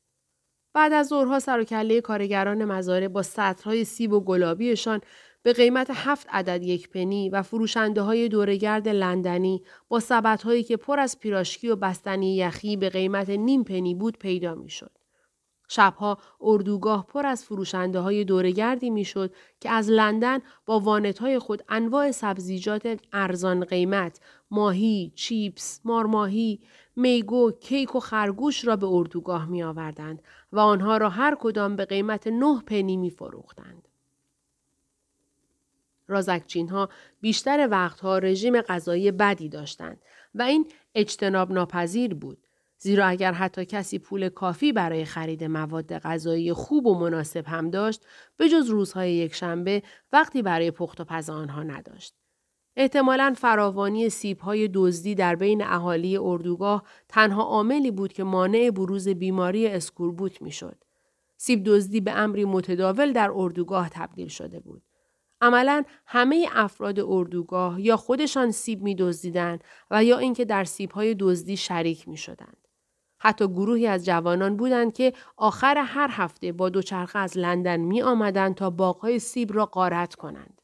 بعد 0.74 0.94
از 0.94 1.08
ظهرها 1.08 1.40
سر 1.40 1.60
و 1.60 1.64
کله 1.64 2.02
کارگران 2.02 2.66
مزاره 2.66 3.08
با 3.08 3.24
سطرهای 3.24 3.86
سیب 3.86 4.14
و 4.14 4.20
گلابیشان 4.20 5.02
به 5.48 5.54
قیمت 5.54 5.92
هفت 5.94 6.28
عدد 6.30 6.64
یک 6.64 6.90
پنی 6.90 7.30
و 7.30 7.42
فروشنده 7.42 8.02
های 8.02 8.30
دورگرد 8.30 8.88
لندنی 8.88 9.64
با 9.88 10.00
سبت 10.00 10.44
هایی 10.44 10.64
که 10.64 10.78
پر 10.78 11.00
از 11.00 11.20
پیراشکی 11.20 11.70
و 11.70 11.76
بستنی 11.76 12.36
یخی 12.36 12.78
به 12.78 12.90
قیمت 12.90 13.30
نیم 13.30 13.64
پنی 13.64 13.96
بود 13.96 14.18
پیدا 14.18 14.56
می 14.56 14.70
شد. 14.70 14.92
شبها 15.68 16.18
اردوگاه 16.42 17.08
پر 17.08 17.26
از 17.26 17.44
فروشنده 17.44 18.00
های 18.00 18.24
دورگردی 18.24 18.90
می‌شد 18.90 19.34
که 19.60 19.70
از 19.70 19.90
لندن 19.90 20.40
با 20.66 20.80
وانت 20.80 21.20
های 21.20 21.40
خود 21.40 21.64
انواع 21.70 22.12
سبزیجات 22.12 23.00
ارزان 23.14 23.66
قیمت، 23.66 24.20
ماهی، 24.52 25.12
چیپس، 25.16 25.82
مارماهی، 25.86 26.60
میگو، 26.96 27.52
کیک 27.52 27.96
و 27.96 28.00
خرگوش 28.00 28.66
را 28.66 28.76
به 28.76 28.88
اردوگاه 28.88 29.46
می 29.46 29.64
آوردند 29.64 30.22
و 30.52 30.60
آنها 30.60 30.98
را 30.98 31.10
هر 31.10 31.38
کدام 31.40 31.76
به 31.76 31.86
قیمت 31.86 32.28
نه 32.28 32.62
پنی 32.62 32.98
می 32.98 33.10
فروختند. 33.10 33.87
رازکچین 36.08 36.70
ها 36.70 36.90
بیشتر 37.22 37.68
وقتها 37.72 38.18
رژیم 38.18 38.62
غذایی 38.62 39.12
بدی 39.12 39.50
داشتند 39.50 40.02
و 40.36 40.42
این 40.42 40.68
اجتناب 40.96 41.52
ناپذیر 41.52 42.14
بود. 42.14 42.48
زیرا 42.80 43.06
اگر 43.06 43.32
حتی 43.32 43.66
کسی 43.66 44.00
پول 44.00 44.30
کافی 44.30 44.72
برای 44.74 45.06
خرید 45.06 45.44
مواد 45.44 45.98
غذایی 45.98 46.54
خوب 46.54 46.86
و 46.86 47.00
مناسب 47.00 47.46
هم 47.48 47.70
داشت 47.70 48.06
به 48.38 48.50
جز 48.50 48.70
روزهای 48.70 49.14
یکشنبه 49.14 49.84
وقتی 50.14 50.42
برای 50.42 50.72
پخت 50.72 51.02
و 51.02 51.04
پز 51.04 51.30
آنها 51.30 51.64
نداشت. 51.64 52.16
احتمالا 52.76 53.34
فراوانی 53.38 54.10
سیبهای 54.10 54.70
دزدی 54.74 55.16
در 55.16 55.36
بین 55.36 55.64
اهالی 55.64 56.18
اردوگاه 56.18 56.84
تنها 57.10 57.44
عاملی 57.44 57.92
بود 57.92 58.14
که 58.14 58.24
مانع 58.24 58.70
بروز 58.70 59.08
بیماری 59.08 59.68
اسکوربوت 59.68 60.42
می‌شد. 60.42 60.84
سیب 61.38 61.64
دزدی 61.64 62.02
به 62.02 62.12
امری 62.12 62.46
متداول 62.46 63.14
در 63.14 63.32
اردوگاه 63.34 63.90
تبدیل 63.90 64.28
شده 64.28 64.60
بود. 64.60 64.87
عملا 65.42 65.84
همه 66.06 66.48
افراد 66.52 67.00
اردوگاه 67.00 67.82
یا 67.82 67.98
خودشان 67.98 68.52
سیب 68.52 68.82
می 68.82 68.96
دزدیدند 68.96 69.64
و 69.92 70.04
یا 70.04 70.18
اینکه 70.18 70.46
در 70.46 70.64
سیبهای 70.64 71.16
دزدی 71.20 71.58
شریک 71.58 72.08
می 72.08 72.18
شدند. 72.18 72.68
حتی 73.20 73.48
گروهی 73.48 73.88
از 73.88 74.06
جوانان 74.06 74.58
بودند 74.58 74.94
که 74.94 75.14
آخر 75.38 75.78
هر 75.78 76.10
هفته 76.12 76.52
با 76.52 76.70
دوچرخه 76.70 77.20
از 77.20 77.38
لندن 77.38 77.80
می 77.80 78.02
آمدند 78.02 78.56
تا 78.56 78.70
باغهای 78.70 79.20
سیب 79.20 79.54
را 79.54 79.66
غارت 79.66 80.16
کنند. 80.16 80.62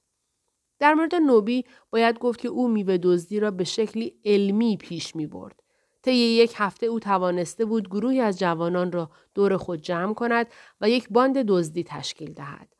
در 0.79 0.93
مورد 0.93 1.15
نوبی 1.15 1.65
باید 1.89 2.19
گفت 2.19 2.39
که 2.39 2.47
او 2.47 2.67
میوه 2.67 2.97
دزدی 2.97 3.39
را 3.39 3.51
به 3.51 3.63
شکلی 3.63 4.19
علمی 4.25 4.77
پیش 4.77 5.15
می 5.15 5.27
برد. 5.27 5.63
طی 6.03 6.13
یک 6.13 6.53
هفته 6.57 6.85
او 6.85 6.99
توانسته 6.99 7.65
بود 7.65 7.89
گروهی 7.89 8.19
از 8.19 8.39
جوانان 8.39 8.91
را 8.91 9.09
دور 9.33 9.57
خود 9.57 9.81
جمع 9.81 10.13
کند 10.13 10.47
و 10.81 10.89
یک 10.89 11.09
باند 11.09 11.37
دزدی 11.37 11.83
تشکیل 11.83 12.33
دهد. 12.33 12.72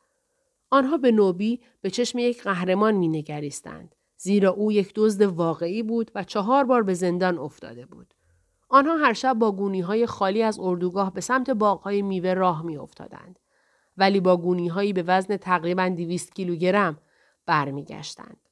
آنها 0.74 0.96
به 0.96 1.12
نوبی 1.12 1.60
به 1.80 1.90
چشم 1.90 2.18
یک 2.18 2.42
قهرمان 2.42 2.94
می 2.94 3.08
نگریستند. 3.08 3.94
زیرا 4.16 4.50
او 4.50 4.72
یک 4.72 4.92
دزد 4.94 5.22
واقعی 5.22 5.82
بود 5.82 6.10
و 6.14 6.24
چهار 6.24 6.64
بار 6.64 6.82
به 6.82 6.94
زندان 6.94 7.38
افتاده 7.38 7.86
بود. 7.86 8.14
آنها 8.68 8.96
هر 8.96 9.12
شب 9.12 9.34
با 9.34 9.52
گونی 9.52 9.80
های 9.80 10.06
خالی 10.06 10.42
از 10.42 10.58
اردوگاه 10.60 11.14
به 11.14 11.20
سمت 11.20 11.50
باغهای 11.50 12.02
میوه 12.02 12.34
راه 12.34 12.62
می 12.62 12.76
افتادند. 12.76 13.38
ولی 13.96 14.20
با 14.20 14.36
گونی 14.36 14.68
هایی 14.68 14.92
به 14.92 15.02
وزن 15.02 15.36
تقریبا 15.36 15.88
200 15.88 16.34
کیلوگرم 16.34 16.98
برمیگشتند. 17.46 18.43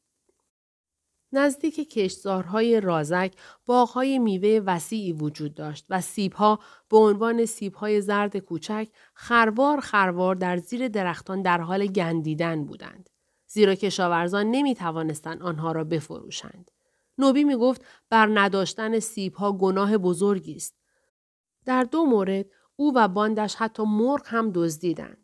نزدیک 1.32 1.90
کشتزارهای 1.90 2.80
رازک 2.80 3.34
باغهای 3.66 4.18
میوه 4.18 4.60
وسیعی 4.66 5.12
وجود 5.12 5.54
داشت 5.54 5.86
و 5.90 6.00
سیبها 6.00 6.58
به 6.88 6.96
عنوان 6.96 7.46
سیبهای 7.46 8.00
زرد 8.00 8.36
کوچک 8.36 8.88
خروار 9.14 9.80
خروار 9.80 10.34
در 10.34 10.56
زیر 10.56 10.88
درختان 10.88 11.42
در 11.42 11.60
حال 11.60 11.86
گندیدن 11.86 12.64
بودند. 12.64 13.10
زیرا 13.46 13.74
کشاورزان 13.74 14.50
نمی 14.50 14.74
توانستند 14.74 15.42
آنها 15.42 15.72
را 15.72 15.84
بفروشند. 15.84 16.70
نوبی 17.18 17.44
می 17.44 17.56
گفت 17.56 17.84
بر 18.10 18.30
نداشتن 18.34 18.98
سیبها 18.98 19.52
گناه 19.52 19.98
بزرگی 19.98 20.54
است. 20.54 20.76
در 21.64 21.82
دو 21.82 22.04
مورد 22.06 22.46
او 22.76 22.92
و 22.96 23.08
باندش 23.08 23.54
حتی 23.54 23.82
مرغ 23.82 24.22
هم 24.24 24.50
دزدیدند. 24.54 25.21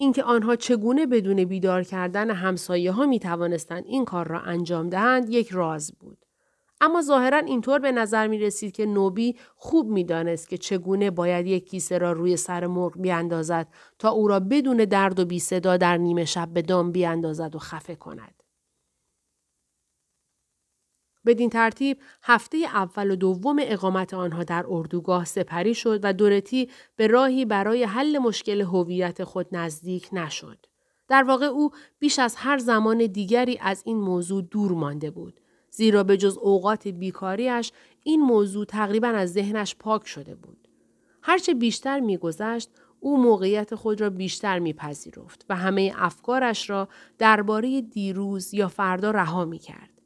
اینکه 0.00 0.22
آنها 0.22 0.56
چگونه 0.56 1.06
بدون 1.06 1.44
بیدار 1.44 1.82
کردن 1.82 2.30
همسایه 2.30 2.92
ها 2.92 3.06
می 3.06 3.18
توانستند 3.18 3.84
این 3.86 4.04
کار 4.04 4.28
را 4.28 4.40
انجام 4.40 4.88
دهند 4.88 5.30
یک 5.30 5.48
راز 5.48 5.92
بود. 6.00 6.18
اما 6.80 7.02
ظاهرا 7.02 7.38
اینطور 7.38 7.78
به 7.78 7.92
نظر 7.92 8.26
می 8.26 8.38
رسید 8.38 8.72
که 8.72 8.86
نوبی 8.86 9.36
خوب 9.56 9.86
می 9.86 10.04
دانست 10.04 10.48
که 10.48 10.58
چگونه 10.58 11.10
باید 11.10 11.46
یک 11.46 11.70
کیسه 11.70 11.98
را 11.98 12.12
روی 12.12 12.36
سر 12.36 12.66
مرغ 12.66 13.00
بیاندازد 13.00 13.68
تا 13.98 14.10
او 14.10 14.28
را 14.28 14.40
بدون 14.40 14.76
درد 14.76 15.20
و 15.20 15.24
بی 15.24 15.38
صدا 15.38 15.76
در 15.76 15.96
نیمه 15.96 16.24
شب 16.24 16.48
به 16.48 16.62
دام 16.62 16.92
بیاندازد 16.92 17.54
و 17.54 17.58
خفه 17.58 17.94
کند. 17.94 18.37
بدین 21.28 21.50
ترتیب 21.50 21.98
هفته 22.22 22.58
اول 22.58 23.10
و 23.10 23.16
دوم 23.16 23.56
اقامت 23.60 24.14
آنها 24.14 24.44
در 24.44 24.64
اردوگاه 24.68 25.24
سپری 25.24 25.74
شد 25.74 26.00
و 26.02 26.12
دورتی 26.12 26.68
به 26.96 27.06
راهی 27.06 27.44
برای 27.44 27.84
حل 27.84 28.18
مشکل 28.18 28.60
هویت 28.60 29.24
خود 29.24 29.46
نزدیک 29.52 30.08
نشد. 30.12 30.66
در 31.08 31.22
واقع 31.22 31.46
او 31.46 31.70
بیش 31.98 32.18
از 32.18 32.34
هر 32.36 32.58
زمان 32.58 33.06
دیگری 33.06 33.58
از 33.60 33.82
این 33.86 33.96
موضوع 33.96 34.42
دور 34.42 34.72
مانده 34.72 35.10
بود. 35.10 35.40
زیرا 35.70 36.04
به 36.04 36.16
جز 36.16 36.38
اوقات 36.38 36.88
بیکاریش 36.88 37.72
این 38.02 38.20
موضوع 38.20 38.64
تقریبا 38.64 39.08
از 39.08 39.32
ذهنش 39.32 39.76
پاک 39.76 40.06
شده 40.06 40.34
بود. 40.34 40.68
هرچه 41.22 41.54
بیشتر 41.54 42.00
میگذشت 42.00 42.70
او 43.00 43.22
موقعیت 43.22 43.74
خود 43.74 44.00
را 44.00 44.10
بیشتر 44.10 44.58
میپذیرفت 44.58 45.46
و 45.48 45.56
همه 45.56 45.92
افکارش 45.96 46.70
را 46.70 46.88
درباره 47.18 47.80
دیروز 47.80 48.54
یا 48.54 48.68
فردا 48.68 49.10
رها 49.10 49.44
می 49.44 49.58
کرد. 49.58 49.97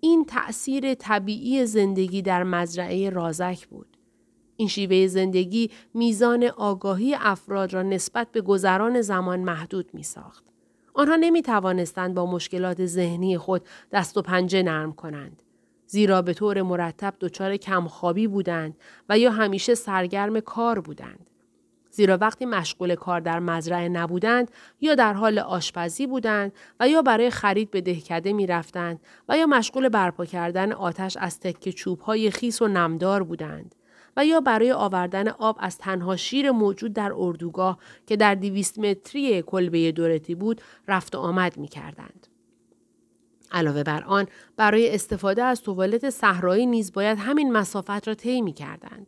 این 0.00 0.24
تأثیر 0.24 0.94
طبیعی 0.94 1.66
زندگی 1.66 2.22
در 2.22 2.42
مزرعه 2.42 3.10
رازک 3.10 3.66
بود. 3.66 3.96
این 4.56 4.68
شیوه 4.68 5.06
زندگی 5.06 5.70
میزان 5.94 6.44
آگاهی 6.44 7.14
افراد 7.14 7.74
را 7.74 7.82
نسبت 7.82 8.32
به 8.32 8.40
گذران 8.40 9.00
زمان 9.00 9.40
محدود 9.40 9.90
می 9.94 10.02
ساخت. 10.02 10.44
آنها 10.94 11.16
نمی 11.16 11.42
توانستند 11.42 12.14
با 12.14 12.26
مشکلات 12.26 12.86
ذهنی 12.86 13.38
خود 13.38 13.62
دست 13.92 14.16
و 14.16 14.22
پنجه 14.22 14.62
نرم 14.62 14.92
کنند. 14.92 15.42
زیرا 15.86 16.22
به 16.22 16.34
طور 16.34 16.62
مرتب 16.62 17.14
دچار 17.20 17.56
کمخوابی 17.56 18.26
بودند 18.26 18.76
و 19.08 19.18
یا 19.18 19.30
همیشه 19.30 19.74
سرگرم 19.74 20.40
کار 20.40 20.80
بودند. 20.80 21.30
زیرا 21.98 22.18
وقتی 22.20 22.46
مشغول 22.46 22.94
کار 22.94 23.20
در 23.20 23.38
مزرعه 23.38 23.88
نبودند 23.88 24.50
یا 24.80 24.94
در 24.94 25.12
حال 25.12 25.38
آشپزی 25.38 26.06
بودند 26.06 26.52
و 26.80 26.88
یا 26.88 27.02
برای 27.02 27.30
خرید 27.30 27.70
به 27.70 27.80
دهکده 27.80 28.32
می 28.32 28.46
رفتند 28.46 29.00
و 29.28 29.38
یا 29.38 29.46
مشغول 29.46 29.88
برپا 29.88 30.24
کردن 30.24 30.72
آتش 30.72 31.16
از 31.16 31.40
تکه 31.40 31.72
چوب 31.72 32.00
های 32.00 32.30
خیس 32.30 32.62
و 32.62 32.68
نمدار 32.68 33.22
بودند 33.22 33.74
و 34.16 34.24
یا 34.24 34.40
برای 34.40 34.72
آوردن 34.72 35.28
آب 35.28 35.56
از 35.60 35.78
تنها 35.78 36.16
شیر 36.16 36.50
موجود 36.50 36.92
در 36.92 37.12
اردوگاه 37.16 37.78
که 38.06 38.16
در 38.16 38.34
دیویست 38.34 38.78
متری 38.78 39.42
کلبه 39.42 39.92
دورتی 39.92 40.34
بود 40.34 40.60
رفت 40.88 41.14
و 41.14 41.18
آمد 41.18 41.56
می 41.56 41.68
کردند. 41.68 42.26
علاوه 43.52 43.82
بر 43.82 44.04
آن 44.04 44.26
برای 44.56 44.94
استفاده 44.94 45.42
از 45.42 45.62
توالت 45.62 46.10
صحرایی 46.10 46.66
نیز 46.66 46.92
باید 46.92 47.18
همین 47.18 47.52
مسافت 47.52 48.08
را 48.08 48.14
طی 48.14 48.42
می 48.42 48.52
کردند. 48.52 49.06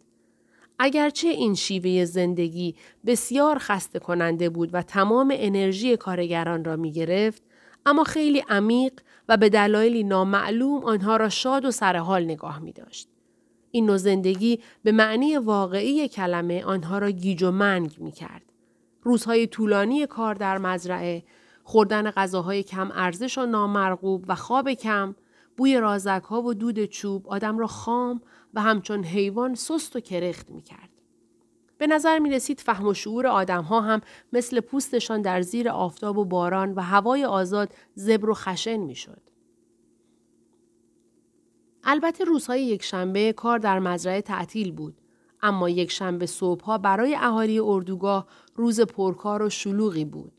اگرچه 0.82 1.28
این 1.28 1.54
شیوه 1.54 2.04
زندگی 2.04 2.74
بسیار 3.06 3.58
خسته 3.58 3.98
کننده 3.98 4.48
بود 4.48 4.70
و 4.72 4.82
تمام 4.82 5.34
انرژی 5.36 5.96
کارگران 5.96 6.64
را 6.64 6.76
می 6.76 6.92
گرفت، 6.92 7.42
اما 7.86 8.04
خیلی 8.04 8.44
عمیق 8.48 8.92
و 9.28 9.36
به 9.36 9.48
دلایلی 9.48 10.04
نامعلوم 10.04 10.84
آنها 10.84 11.16
را 11.16 11.28
شاد 11.28 11.64
و 11.64 11.70
سرحال 11.70 12.24
نگاه 12.24 12.58
می 12.58 12.72
داشت. 12.72 13.08
این 13.70 13.86
نوع 13.86 13.96
زندگی 13.96 14.60
به 14.82 14.92
معنی 14.92 15.36
واقعی 15.36 16.08
کلمه 16.08 16.64
آنها 16.64 16.98
را 16.98 17.10
گیج 17.10 17.42
و 17.42 17.50
منگ 17.50 17.96
می 17.98 18.12
کرد. 18.12 18.42
روزهای 19.02 19.46
طولانی 19.46 20.06
کار 20.06 20.34
در 20.34 20.58
مزرعه، 20.58 21.24
خوردن 21.62 22.10
غذاهای 22.10 22.62
کم 22.62 22.90
ارزش 22.94 23.38
و 23.38 23.46
نامرغوب 23.46 24.24
و 24.28 24.34
خواب 24.34 24.72
کم، 24.72 25.14
بوی 25.56 25.76
رازک 25.76 26.22
ها 26.22 26.42
و 26.42 26.54
دود 26.54 26.84
چوب 26.84 27.28
آدم 27.28 27.58
را 27.58 27.66
خام 27.66 28.20
و 28.54 28.60
همچون 28.60 29.04
حیوان 29.04 29.54
سست 29.54 29.96
و 29.96 30.00
کرخت 30.00 30.50
می 30.50 30.62
کرد. 30.62 30.90
به 31.78 31.86
نظر 31.86 32.18
می 32.18 32.30
رسید 32.30 32.60
فهم 32.60 32.86
و 32.86 32.94
شعور 32.94 33.26
آدم 33.26 33.62
ها 33.62 33.80
هم 33.80 34.00
مثل 34.32 34.60
پوستشان 34.60 35.22
در 35.22 35.42
زیر 35.42 35.68
آفتاب 35.68 36.18
و 36.18 36.24
باران 36.24 36.74
و 36.74 36.80
هوای 36.80 37.24
آزاد 37.24 37.74
زبر 37.94 38.30
و 38.30 38.34
خشن 38.34 38.76
می 38.76 38.94
شد. 38.94 39.20
البته 41.84 42.24
روزهای 42.24 42.64
یک 42.64 42.82
شنبه 42.82 43.32
کار 43.32 43.58
در 43.58 43.78
مزرعه 43.78 44.20
تعطیل 44.20 44.72
بود. 44.72 45.00
اما 45.42 45.68
یک 45.68 45.90
شنبه 45.90 46.26
صبحها 46.26 46.78
برای 46.78 47.14
اهالی 47.14 47.58
اردوگاه 47.58 48.26
روز 48.56 48.80
پرکار 48.80 49.42
و 49.42 49.50
شلوغی 49.50 50.04
بود. 50.04 50.32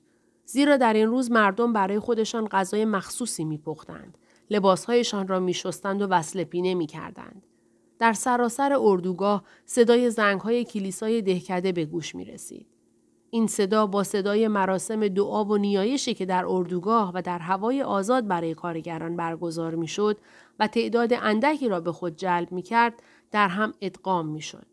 زیرا 0.46 0.78
در 0.78 0.94
این 0.94 1.08
روز 1.08 1.32
مردم 1.32 1.74
برای 1.74 2.00
خودشان 2.00 2.48
غذای 2.48 2.86
مخصوصی 2.86 3.46
می 3.46 3.58
پختند. 3.58 4.18
لباسهایشان 4.50 5.28
را 5.28 5.40
می 5.40 5.54
شستند 5.54 6.02
و 6.02 6.08
وصل 6.08 6.44
پینه 6.44 6.74
می 6.74 6.88
کردند. 6.88 7.48
در 8.02 8.14
سراسر 8.14 8.78
اردوگاه 8.80 9.44
صدای 9.66 10.10
زنگهای 10.10 10.66
کلیسای 10.66 11.22
دهکده 11.22 11.72
به 11.72 11.86
گوش 11.86 12.16
می 12.16 12.26
رسید. 12.26 12.68
این 13.30 13.48
صدا 13.48 13.88
با 13.88 14.04
صدای 14.04 14.48
مراسم 14.48 15.08
دعا 15.08 15.46
و 15.46 15.58
نیایشی 15.58 16.14
که 16.14 16.26
در 16.26 16.46
اردوگاه 16.46 17.12
و 17.16 17.22
در 17.22 17.40
هوای 17.40 17.84
آزاد 17.84 18.28
برای 18.28 18.54
کارگران 18.54 19.16
برگزار 19.16 19.76
می 19.76 19.88
شد 19.88 20.18
و 20.60 20.68
تعداد 20.68 21.14
اندکی 21.14 21.70
را 21.70 21.80
به 21.80 21.92
خود 21.92 22.16
جلب 22.16 22.52
می 22.52 22.62
کرد 22.62 23.04
در 23.32 23.48
هم 23.48 23.74
ادغام 23.82 24.28
می 24.28 24.42
شد. 24.42 24.66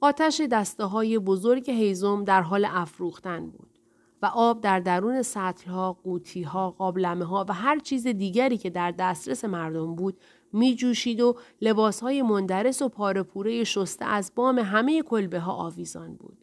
آتش 0.00 0.40
دسته 0.40 0.84
های 0.84 1.18
بزرگ 1.18 1.70
هیزم 1.70 2.24
در 2.24 2.42
حال 2.42 2.64
افروختن 2.70 3.50
بود. 3.50 3.78
و 4.22 4.26
آب 4.26 4.60
در 4.60 4.80
درون 4.80 5.22
سطلها، 5.22 5.92
قوطیها، 5.92 6.70
قابلمه 6.70 7.24
ها 7.24 7.46
و 7.48 7.52
هر 7.52 7.78
چیز 7.78 8.06
دیگری 8.06 8.58
که 8.58 8.70
در 8.70 8.90
دسترس 8.90 9.44
مردم 9.44 9.94
بود 9.94 10.16
می 10.52 10.74
جوشید 10.74 11.20
و 11.20 11.36
لباسهای 11.60 12.22
مندرس 12.22 12.82
و 12.82 12.88
پاره 12.88 13.64
شسته 13.64 14.04
از 14.04 14.32
بام 14.34 14.58
همه 14.58 15.02
کلبه 15.02 15.40
ها 15.40 15.52
آویزان 15.52 16.14
بود. 16.14 16.38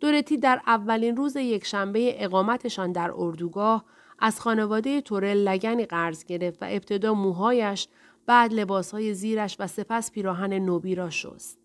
دورتی 0.00 0.36
در 0.36 0.60
اولین 0.66 1.16
روز 1.16 1.36
یکشنبه 1.36 2.24
اقامتشان 2.24 2.92
در 2.92 3.10
اردوگاه 3.16 3.84
از 4.18 4.40
خانواده 4.40 5.00
تورل 5.00 5.36
لگنی 5.36 5.86
قرض 5.86 6.24
گرفت 6.24 6.62
و 6.62 6.66
ابتدا 6.68 7.14
موهایش 7.14 7.88
بعد 8.26 8.52
لباسهای 8.52 9.14
زیرش 9.14 9.56
و 9.58 9.66
سپس 9.66 10.10
پیراهن 10.10 10.52
نوبی 10.52 10.94
را 10.94 11.10
شست. 11.10 11.58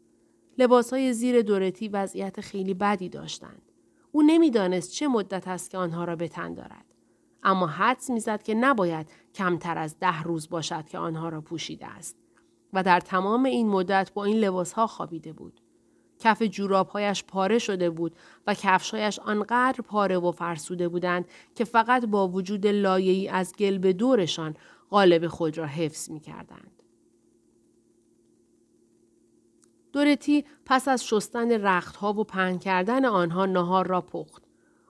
لباسهای 0.57 1.13
زیر 1.13 1.41
دورتی 1.41 1.87
وضعیت 1.87 2.41
خیلی 2.41 2.73
بدی 2.73 3.09
داشتند. 3.09 3.61
او 4.11 4.21
نمی‌دانست 4.21 4.91
چه 4.91 5.07
مدت 5.07 5.47
است 5.47 5.69
که 5.69 5.77
آنها 5.77 6.03
را 6.03 6.15
به 6.15 6.27
تن 6.27 6.53
دارد. 6.53 6.85
اما 7.43 7.67
حدس 7.67 8.09
می‌زد 8.09 8.43
که 8.43 8.53
نباید 8.53 9.07
کمتر 9.35 9.77
از 9.77 9.99
ده 9.99 10.21
روز 10.21 10.49
باشد 10.49 10.87
که 10.87 10.97
آنها 10.97 11.29
را 11.29 11.41
پوشیده 11.41 11.87
است. 11.87 12.17
و 12.73 12.83
در 12.83 12.99
تمام 12.99 13.45
این 13.45 13.67
مدت 13.69 14.11
با 14.13 14.25
این 14.25 14.37
لباسها 14.37 14.87
خوابیده 14.87 15.33
بود. 15.33 15.61
کف 16.19 16.41
جورابهایش 16.41 17.23
پاره 17.23 17.59
شده 17.59 17.89
بود 17.89 18.15
و 18.47 18.53
کفشهایش 18.53 19.19
آنقدر 19.19 19.81
پاره 19.81 20.17
و 20.17 20.31
فرسوده 20.31 20.87
بودند 20.87 21.25
که 21.55 21.63
فقط 21.63 22.05
با 22.05 22.27
وجود 22.27 22.67
لایه‌ای 22.67 23.29
از 23.29 23.55
گل 23.55 23.77
به 23.77 23.93
دورشان 23.93 24.55
قالب 24.89 25.27
خود 25.27 25.57
را 25.57 25.65
حفظ 25.65 26.11
می 26.11 26.19
کردند. 26.19 26.83
دورتی 29.93 30.45
پس 30.65 30.87
از 30.87 31.05
شستن 31.07 31.51
رختها 31.51 32.13
و 32.13 32.23
پهن 32.23 32.59
کردن 32.59 33.05
آنها 33.05 33.45
نهار 33.45 33.87
را 33.87 34.01
پخت. 34.01 34.43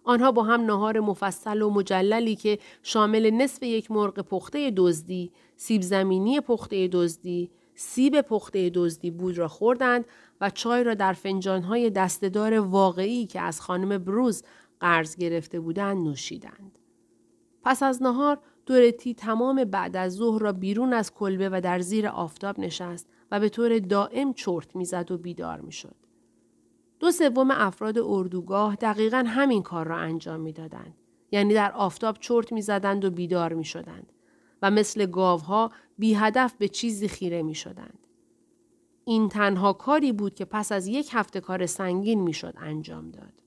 آنها 0.04 0.32
با 0.32 0.44
هم 0.44 0.62
نهار 0.62 1.00
مفصل 1.00 1.62
و 1.62 1.70
مجللی 1.70 2.36
که 2.36 2.60
شامل 2.84 3.30
نصف 3.30 3.64
یک 3.64 3.92
مرغ 3.92 4.20
پخته 4.20 4.74
دزدی، 4.78 5.32
سیب 5.56 5.82
زمینی 5.82 6.40
پخته 6.40 6.88
دزدی، 6.88 7.52
سیب 7.76 8.22
پخته 8.22 8.70
دزدی 8.70 9.12
بود 9.12 9.38
را 9.38 9.48
خوردند 9.48 10.06
و 10.42 10.50
چای 10.50 10.84
را 10.84 10.94
در 10.94 11.14
فنجانهای 11.14 11.90
دستدار 11.90 12.60
واقعی 12.60 13.26
که 13.26 13.42
از 13.42 13.62
خانم 13.62 13.98
بروز 13.98 14.44
قرض 14.80 15.16
گرفته 15.16 15.60
بودند 15.60 16.08
نوشیدند. 16.08 16.80
پس 17.64 17.84
از 17.84 18.04
نهار 18.04 18.40
دورتی 18.66 19.14
تمام 19.14 19.64
بعد 19.64 19.96
از 19.96 20.14
ظهر 20.14 20.42
را 20.42 20.52
بیرون 20.52 20.94
از 20.94 21.14
کلبه 21.14 21.50
و 21.50 21.62
در 21.62 21.80
زیر 21.80 22.08
آفتاب 22.08 22.60
نشست 22.60 23.08
و 23.32 23.40
به 23.40 23.50
طور 23.50 23.80
دائم 23.80 24.34
چرت 24.34 24.76
می‌زد 24.76 25.12
و 25.12 25.18
بیدار 25.18 25.62
می‌شد. 25.62 25.96
دو 27.04 27.12
سوم 27.12 27.52
افراد 27.52 28.00
اردوگاه 28.00 28.76
دقیقا 28.76 29.24
همین 29.28 29.64
کار 29.64 29.88
را 29.88 29.98
انجام 29.98 30.40
می‌دادند. 30.40 30.94
یعنی 31.32 31.54
در 31.54 31.72
آفتاب 31.72 32.18
چرت 32.20 32.52
می‌زدند 32.52 33.06
و 33.06 33.12
بیدار 33.12 33.54
می 33.54 33.66
شدند. 33.66 34.14
و 34.62 34.72
مثل 34.72 35.06
گاوها 35.06 35.72
بی 35.98 36.14
هدف 36.14 36.54
به 36.54 36.68
چیزی 36.68 37.08
خیره 37.08 37.44
می 37.44 37.56
شدند. 37.56 38.08
این 39.06 39.30
تنها 39.30 39.74
کاری 39.74 40.12
بود 40.12 40.36
که 40.36 40.46
پس 40.46 40.72
از 40.72 40.88
یک 40.88 41.10
هفته 41.14 41.40
کار 41.40 41.66
سنگین 41.66 42.22
می‌شد 42.22 42.54
انجام 42.58 43.12
داد. 43.12 43.44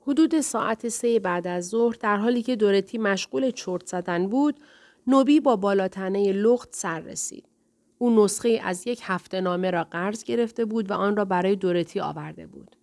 حدود 0.00 0.40
ساعت 0.40 0.88
سه 0.88 1.18
بعد 1.18 1.46
از 1.46 1.68
ظهر 1.68 1.96
در 2.00 2.16
حالی 2.16 2.42
که 2.42 2.56
دورتی 2.56 2.98
مشغول 2.98 3.50
چرت 3.50 3.86
زدن 3.86 4.28
بود، 4.28 4.60
نوبی 5.06 5.40
با 5.40 5.56
بالاتنه 5.56 6.32
لخت 6.32 6.68
سر 6.72 7.00
رسید. 7.00 7.53
او 7.98 8.24
نسخه 8.24 8.60
از 8.64 8.86
یک 8.86 9.00
هفته 9.02 9.40
نامه 9.40 9.70
را 9.70 9.84
قرض 9.84 10.24
گرفته 10.24 10.64
بود 10.64 10.90
و 10.90 10.94
آن 10.94 11.16
را 11.16 11.24
برای 11.24 11.56
دورتی 11.56 12.00
آورده 12.00 12.46
بود. 12.46 12.76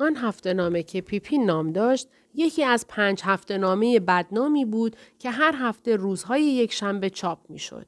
آن 0.00 0.16
هفته 0.16 0.52
نامه 0.54 0.82
که 0.82 1.00
پیپین 1.00 1.44
نام 1.44 1.72
داشت 1.72 2.08
یکی 2.34 2.64
از 2.64 2.86
پنج 2.88 3.20
هفته 3.24 3.58
نامه 3.58 4.00
بدنامی 4.00 4.64
بود 4.64 4.96
که 5.18 5.30
هر 5.30 5.54
هفته 5.58 5.96
روزهای 5.96 6.42
یک 6.42 6.72
شنبه 6.72 7.10
چاپ 7.10 7.50
می 7.50 7.58
شد. 7.58 7.86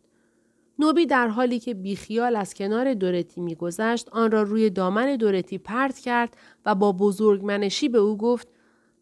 نوبی 0.78 1.06
در 1.06 1.28
حالی 1.28 1.58
که 1.58 1.74
بیخیال 1.74 2.36
از 2.36 2.54
کنار 2.54 2.94
دورتی 2.94 3.40
میگذشت 3.40 4.08
آن 4.08 4.30
را 4.30 4.42
روی 4.42 4.70
دامن 4.70 5.16
دورتی 5.16 5.58
پرت 5.58 5.98
کرد 5.98 6.36
و 6.66 6.74
با 6.74 6.92
بزرگمنشی 6.92 7.88
به 7.88 7.98
او 7.98 8.16
گفت 8.16 8.48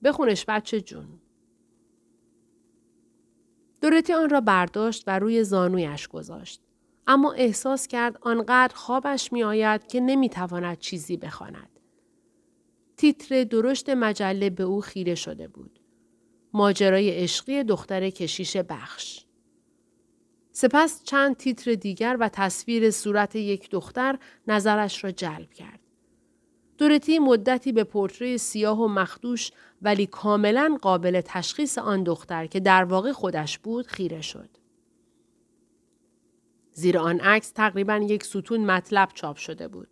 بخونش 0.05 0.45
بچه 0.49 0.81
جون. 0.81 1.09
دورتی 3.81 4.13
آن 4.13 4.31
را 4.31 4.41
برداشت 4.41 5.05
و 5.07 5.19
روی 5.19 5.45
زانویش 5.45 6.09
گذاشت. 6.09 6.61
اما 7.07 7.33
احساس 7.33 7.87
کرد 7.87 8.19
آنقدر 8.21 8.75
خوابش 8.75 9.33
می 9.33 9.45
آید 9.45 9.87
که 9.87 10.01
نمی 10.01 10.29
تواند 10.29 10.79
چیزی 10.79 11.17
بخواند. 11.17 11.81
تیتر 12.97 13.45
درشت 13.45 13.89
مجله 13.89 14.51
به 14.51 14.63
او 14.63 14.81
خیره 14.81 15.15
شده 15.15 15.49
بود. 15.49 15.81
ماجرای 16.53 17.11
عشقی 17.11 17.65
دختر 17.65 18.11
کشیش 18.11 18.57
بخش. 18.57 19.25
سپس 20.53 21.05
چند 21.05 21.37
تیتر 21.37 21.75
دیگر 21.75 22.17
و 22.21 22.29
تصویر 22.29 22.91
صورت 22.91 23.37
یک 23.37 23.71
دختر 23.71 24.19
نظرش 24.49 25.05
را 25.05 25.11
جلب 25.11 25.53
کرد. 25.53 25.81
دورتی 26.79 27.19
مدتی 27.19 27.73
به 27.73 27.85
پورتری 27.85 28.39
سیاه 28.39 28.81
و 28.81 28.89
مخدوش 28.89 29.51
ولی 29.83 30.07
کاملا 30.07 30.79
قابل 30.83 31.21
تشخیص 31.25 31.79
آن 31.79 32.03
دختر 32.03 32.47
که 32.47 32.61
در 32.61 32.85
واقع 32.85 33.13
خودش 33.13 33.59
بود 33.59 33.87
خیره 33.87 34.21
شد. 34.21 34.49
زیر 36.75 36.99
آن 36.99 37.21
عکس 37.21 37.51
تقریبا 37.51 37.97
یک 37.97 38.25
ستون 38.25 38.67
مطلب 38.67 39.09
چاپ 39.15 39.37
شده 39.37 39.69
بود. 39.69 39.89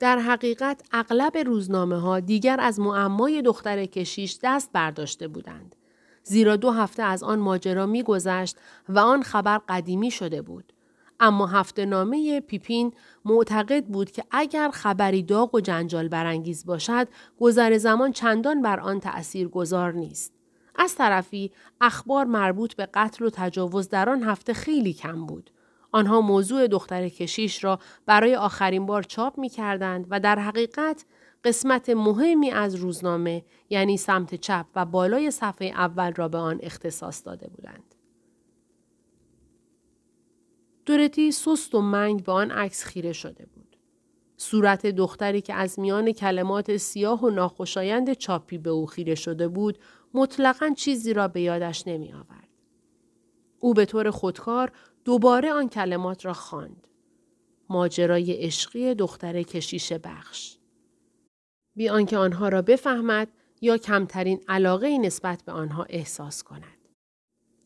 در 0.00 0.18
حقیقت 0.18 0.82
اغلب 0.92 1.38
روزنامه 1.38 1.96
ها 2.00 2.20
دیگر 2.20 2.60
از 2.60 2.80
معمای 2.80 3.42
دختر 3.42 3.84
کشیش 3.84 4.38
دست 4.42 4.70
برداشته 4.72 5.28
بودند. 5.28 5.76
زیرا 6.22 6.56
دو 6.56 6.70
هفته 6.70 7.02
از 7.02 7.22
آن 7.22 7.38
ماجرا 7.38 7.86
میگذشت 7.86 8.56
و 8.88 8.98
آن 8.98 9.22
خبر 9.22 9.60
قدیمی 9.68 10.10
شده 10.10 10.42
بود. 10.42 10.72
اما 11.20 11.46
هفته 11.46 11.86
نامه 11.86 12.40
پیپین 12.40 12.92
معتقد 13.24 13.84
بود 13.84 14.10
که 14.10 14.24
اگر 14.30 14.70
خبری 14.70 15.22
داغ 15.22 15.54
و 15.54 15.60
جنجال 15.60 16.08
برانگیز 16.08 16.66
باشد 16.66 17.08
گذر 17.40 17.78
زمان 17.78 18.12
چندان 18.12 18.62
بر 18.62 18.80
آن 18.80 19.00
تأثیر 19.00 19.48
گذار 19.48 19.92
نیست. 19.92 20.32
از 20.76 20.94
طرفی 20.94 21.52
اخبار 21.80 22.24
مربوط 22.24 22.74
به 22.74 22.88
قتل 22.94 23.24
و 23.24 23.30
تجاوز 23.30 23.88
در 23.88 24.10
آن 24.10 24.22
هفته 24.22 24.52
خیلی 24.52 24.92
کم 24.92 25.26
بود. 25.26 25.50
آنها 25.92 26.20
موضوع 26.20 26.66
دختر 26.66 27.08
کشیش 27.08 27.64
را 27.64 27.78
برای 28.06 28.34
آخرین 28.34 28.86
بار 28.86 29.02
چاپ 29.02 29.38
می 29.38 29.48
کردند 29.48 30.06
و 30.10 30.20
در 30.20 30.38
حقیقت 30.38 31.04
قسمت 31.44 31.90
مهمی 31.90 32.50
از 32.50 32.74
روزنامه 32.74 33.44
یعنی 33.70 33.96
سمت 33.96 34.34
چپ 34.34 34.66
و 34.76 34.84
بالای 34.84 35.30
صفحه 35.30 35.68
اول 35.68 36.12
را 36.12 36.28
به 36.28 36.38
آن 36.38 36.58
اختصاص 36.62 37.26
داده 37.26 37.48
بودند. 37.48 37.94
دورتی 40.86 41.32
سست 41.32 41.74
و 41.74 41.80
منگ 41.80 42.24
به 42.24 42.32
آن 42.32 42.50
عکس 42.50 42.84
خیره 42.84 43.12
شده 43.12 43.46
بود. 43.46 43.76
صورت 44.36 44.86
دختری 44.86 45.40
که 45.40 45.54
از 45.54 45.78
میان 45.80 46.12
کلمات 46.12 46.76
سیاه 46.76 47.24
و 47.24 47.30
ناخوشایند 47.30 48.12
چاپی 48.12 48.58
به 48.58 48.70
او 48.70 48.86
خیره 48.86 49.14
شده 49.14 49.48
بود 49.48 49.78
مطلقا 50.14 50.74
چیزی 50.76 51.12
را 51.12 51.28
به 51.28 51.40
یادش 51.40 51.86
نمی 51.86 52.12
آورد. 52.12 52.48
او 53.60 53.74
به 53.74 53.84
طور 53.84 54.10
خودکار 54.10 54.72
دوباره 55.08 55.52
آن 55.52 55.68
کلمات 55.68 56.24
را 56.24 56.32
خواند. 56.32 56.86
ماجرای 57.68 58.32
عشقی 58.32 58.94
دختر 58.94 59.42
کشیش 59.42 59.92
بخش. 59.92 60.56
بی 61.76 61.88
آنکه 61.88 62.16
آنها 62.16 62.48
را 62.48 62.62
بفهمد 62.62 63.28
یا 63.60 63.76
کمترین 63.78 64.40
علاقه 64.48 64.98
نسبت 64.98 65.42
به 65.42 65.52
آنها 65.52 65.86
احساس 65.88 66.42
کند. 66.42 66.88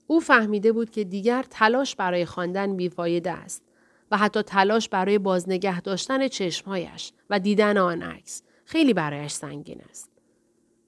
او 0.06 0.20
فهمیده 0.20 0.72
بود 0.72 0.90
که 0.90 1.04
دیگر 1.04 1.44
تلاش 1.50 1.96
برای 1.96 2.24
خواندن 2.24 2.76
بیفایده 2.76 3.30
است 3.30 3.62
و 4.10 4.16
حتی 4.16 4.42
تلاش 4.42 4.88
برای 4.88 5.18
بازنگه 5.18 5.80
داشتن 5.80 6.28
چشمهایش 6.28 7.12
و 7.30 7.38
دیدن 7.38 7.78
آن 7.78 8.02
عکس 8.02 8.42
خیلی 8.64 8.94
برایش 8.94 9.32
سنگین 9.32 9.80
است. 9.90 10.11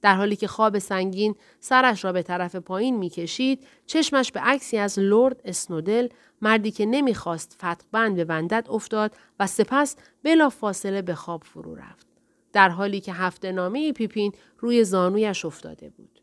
در 0.05 0.14
حالی 0.14 0.36
که 0.36 0.46
خواب 0.46 0.78
سنگین 0.78 1.34
سرش 1.61 2.05
را 2.05 2.12
به 2.12 2.22
طرف 2.22 2.57
پایین 2.57 2.96
می‌کشید 2.96 3.66
چشمش 3.86 4.32
به 4.32 4.40
عکسی 4.40 4.78
از 4.78 4.98
لورد 4.98 5.40
اسنودل 5.44 6.09
مردی 6.42 6.70
که 6.70 6.86
نمی‌خواست 6.86 7.52
فتق 7.52 7.84
بند 7.92 8.16
ببندد 8.16 8.66
افتاد 8.70 9.16
و 9.40 9.46
سپس 9.46 9.96
بلا 10.22 10.48
فاصله 10.48 11.02
به 11.02 11.14
خواب 11.14 11.44
فرو 11.44 11.74
رفت. 11.74 12.07
در 12.52 12.68
حالی 12.68 13.00
که 13.00 13.12
هفته 13.12 13.52
نامه 13.52 13.92
پیپین 13.92 14.32
روی 14.59 14.84
زانویش 14.84 15.44
افتاده 15.44 15.90
بود. 15.90 16.20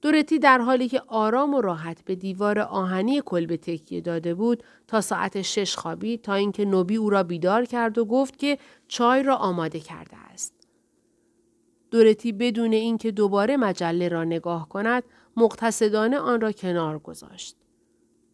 دورتی 0.00 0.38
در 0.38 0.58
حالی 0.58 0.88
که 0.88 1.02
آرام 1.06 1.54
و 1.54 1.60
راحت 1.60 2.04
به 2.04 2.14
دیوار 2.14 2.58
آهنی 2.58 3.22
کلبه 3.24 3.56
تکیه 3.56 4.00
داده 4.00 4.34
بود 4.34 4.62
تا 4.86 5.00
ساعت 5.00 5.42
شش 5.42 5.76
خوابید 5.76 6.22
تا 6.22 6.34
اینکه 6.34 6.64
نوبی 6.64 6.96
او 6.96 7.10
را 7.10 7.22
بیدار 7.22 7.64
کرد 7.64 7.98
و 7.98 8.04
گفت 8.04 8.38
که 8.38 8.58
چای 8.88 9.22
را 9.22 9.36
آماده 9.36 9.80
کرده 9.80 10.16
است. 10.16 10.61
دورتی 11.92 12.32
بدون 12.32 12.72
اینکه 12.72 13.10
دوباره 13.10 13.56
مجله 13.56 14.08
را 14.08 14.24
نگاه 14.24 14.68
کند 14.68 15.02
مقتصدانه 15.36 16.18
آن 16.18 16.40
را 16.40 16.52
کنار 16.52 16.98
گذاشت. 16.98 17.56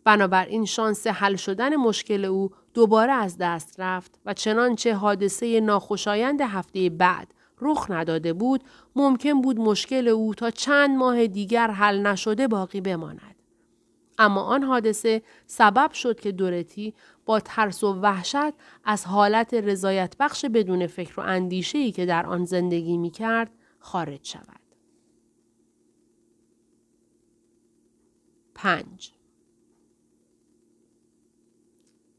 بنابراین 0.05 0.65
شانس 0.65 1.07
حل 1.07 1.37
شدن 1.37 1.77
مشکل 1.77 2.25
او 2.25 2.51
دوباره 2.75 3.13
از 3.13 3.39
دست 3.39 3.81
رفت 3.81 4.21
و 4.27 4.35
چنانچه 4.35 4.95
حادثه 4.95 5.61
ناخوشایند 5.61 6.41
هفته 6.41 6.91
بعد 6.91 7.35
رخ 7.61 7.91
نداده 7.91 8.33
بود 8.33 8.65
ممکن 8.97 9.41
بود 9.41 9.59
مشکل 9.61 10.09
او 10.09 10.35
تا 10.35 10.51
چند 10.51 10.99
ماه 10.99 11.27
دیگر 11.27 11.71
حل 11.71 12.07
نشده 12.07 12.49
باقی 12.49 12.81
بماند. 12.81 13.37
اما 14.19 14.43
آن 14.43 14.63
حادثه 14.63 15.23
سبب 15.47 15.93
شد 15.93 16.21
که 16.21 16.33
دورتی 16.33 16.95
با 17.29 17.41
ترس 17.41 17.85
و 17.85 17.93
وحشت 17.93 18.53
از 18.85 19.05
حالت 19.05 19.55
رضایت 19.55 20.17
بخش 20.21 20.45
بدون 20.45 20.87
فکر 20.87 21.21
و 21.21 21.23
اندیشه 21.23 21.79
ای 21.79 21.93
که 21.93 22.07
در 22.07 22.27
آن 22.27 22.45
زندگی 22.45 22.97
می 22.97 23.11
کرد 23.11 23.51
خارج 23.79 24.27
شود. 24.27 24.61
پنج 28.55 29.13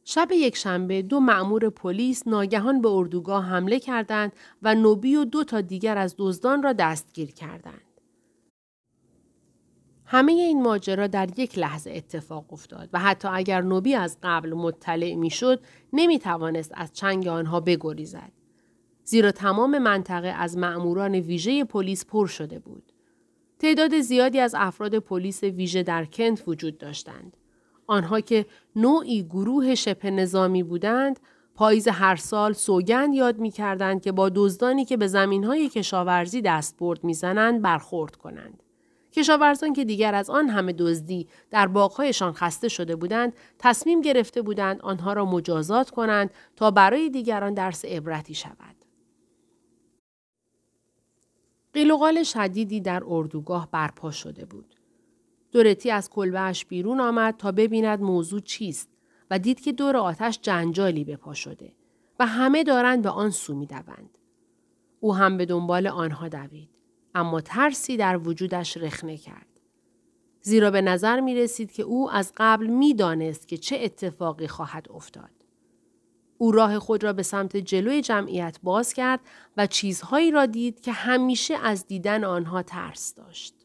شب 0.03 0.27
یک 0.31 0.55
شنبه 0.55 1.01
دو 1.01 1.19
مأمور 1.19 1.69
پلیس 1.69 2.27
ناگهان 2.27 2.81
به 2.81 2.89
اردوگاه 2.89 3.45
حمله 3.45 3.79
کردند 3.79 4.33
و 4.61 4.75
نوبی 4.75 5.15
و 5.15 5.25
دو 5.25 5.43
تا 5.43 5.61
دیگر 5.61 5.97
از 5.97 6.15
دزدان 6.17 6.63
را 6.63 6.73
دستگیر 6.73 7.31
کردند. 7.31 7.88
همه 10.11 10.31
این 10.31 10.61
ماجرا 10.61 11.07
در 11.07 11.39
یک 11.39 11.57
لحظه 11.57 11.91
اتفاق 11.91 12.53
افتاد 12.53 12.89
و 12.93 12.99
حتی 12.99 13.27
اگر 13.27 13.61
نوبی 13.61 13.95
از 13.95 14.17
قبل 14.23 14.53
مطلع 14.53 15.15
می‌شد 15.15 15.59
نمی 15.93 16.19
توانست 16.19 16.71
از 16.75 16.93
چنگ 16.93 17.27
آنها 17.27 17.59
بگریزد. 17.59 18.31
زیرا 19.03 19.31
تمام 19.31 19.77
منطقه 19.77 20.27
از 20.27 20.57
مأموران 20.57 21.15
ویژه 21.15 21.63
پلیس 21.63 22.05
پر 22.05 22.27
شده 22.27 22.59
بود. 22.59 22.93
تعداد 23.59 23.99
زیادی 23.99 24.39
از 24.39 24.55
افراد 24.57 24.99
پلیس 24.99 25.43
ویژه 25.43 25.83
در 25.83 26.05
کنت 26.05 26.43
وجود 26.47 26.77
داشتند. 26.77 27.37
آنها 27.87 28.21
که 28.21 28.45
نوعی 28.75 29.23
گروه 29.23 29.75
شبه 29.75 30.11
نظامی 30.11 30.63
بودند 30.63 31.19
پاییز 31.55 31.87
هر 31.87 32.15
سال 32.15 32.53
سوگند 32.53 33.13
یاد 33.13 33.39
می 33.39 33.51
کردند 33.51 34.01
که 34.01 34.11
با 34.11 34.29
دزدانی 34.29 34.85
که 34.85 34.97
به 34.97 35.07
زمین 35.07 35.43
های 35.43 35.69
کشاورزی 35.69 36.41
دستبرد 36.41 37.03
می‌زنند 37.03 37.61
برخورد 37.61 38.15
کنند. 38.15 38.63
کشاورزان 39.19 39.73
که 39.73 39.85
دیگر 39.85 40.15
از 40.15 40.29
آن 40.29 40.49
همه 40.49 40.73
دزدی 40.73 41.27
در 41.51 41.67
باغهایشان 41.67 42.33
خسته 42.33 42.69
شده 42.69 42.95
بودند 42.95 43.33
تصمیم 43.59 44.01
گرفته 44.01 44.41
بودند 44.41 44.81
آنها 44.81 45.13
را 45.13 45.25
مجازات 45.25 45.89
کنند 45.89 46.31
تا 46.55 46.71
برای 46.71 47.09
دیگران 47.09 47.53
درس 47.53 47.85
عبرتی 47.85 48.33
شود. 48.33 48.75
قیل 51.73 52.23
شدیدی 52.23 52.81
در 52.81 53.03
اردوگاه 53.07 53.71
برپا 53.71 54.11
شده 54.11 54.45
بود. 54.45 54.75
دورتی 55.51 55.91
از 55.91 56.09
کلبهش 56.09 56.65
بیرون 56.65 56.99
آمد 56.99 57.37
تا 57.37 57.51
ببیند 57.51 58.01
موضوع 58.01 58.39
چیست 58.39 58.89
و 59.31 59.39
دید 59.39 59.61
که 59.61 59.71
دور 59.71 59.97
آتش 59.97 60.39
جنجالی 60.41 61.03
به 61.03 61.15
پا 61.15 61.33
شده 61.33 61.73
و 62.19 62.25
همه 62.25 62.63
دارند 62.63 63.01
به 63.01 63.09
آن 63.09 63.29
سو 63.29 63.55
می 63.55 63.65
دوند. 63.65 64.17
او 64.99 65.15
هم 65.15 65.37
به 65.37 65.45
دنبال 65.45 65.87
آنها 65.87 66.27
دوید. 66.27 66.78
اما 67.19 67.41
ترسی 67.41 67.97
در 67.97 68.17
وجودش 68.17 68.77
رخنه 68.77 69.17
کرد. 69.17 69.45
زیرا 70.41 70.71
به 70.71 70.81
نظر 70.81 71.19
می 71.19 71.35
رسید 71.35 71.71
که 71.71 71.83
او 71.83 72.11
از 72.11 72.33
قبل 72.37 72.67
می 72.67 72.93
دانست 72.93 73.47
که 73.47 73.57
چه 73.57 73.79
اتفاقی 73.81 74.47
خواهد 74.47 74.87
افتاد. 74.91 75.29
او 76.37 76.51
راه 76.51 76.79
خود 76.79 77.03
را 77.03 77.13
به 77.13 77.23
سمت 77.23 77.57
جلوی 77.57 78.01
جمعیت 78.01 78.59
باز 78.63 78.93
کرد 78.93 79.19
و 79.57 79.67
چیزهایی 79.67 80.31
را 80.31 80.45
دید 80.45 80.81
که 80.81 80.91
همیشه 80.91 81.55
از 81.55 81.87
دیدن 81.87 82.23
آنها 82.23 82.63
ترس 82.63 83.13
داشت. 83.15 83.58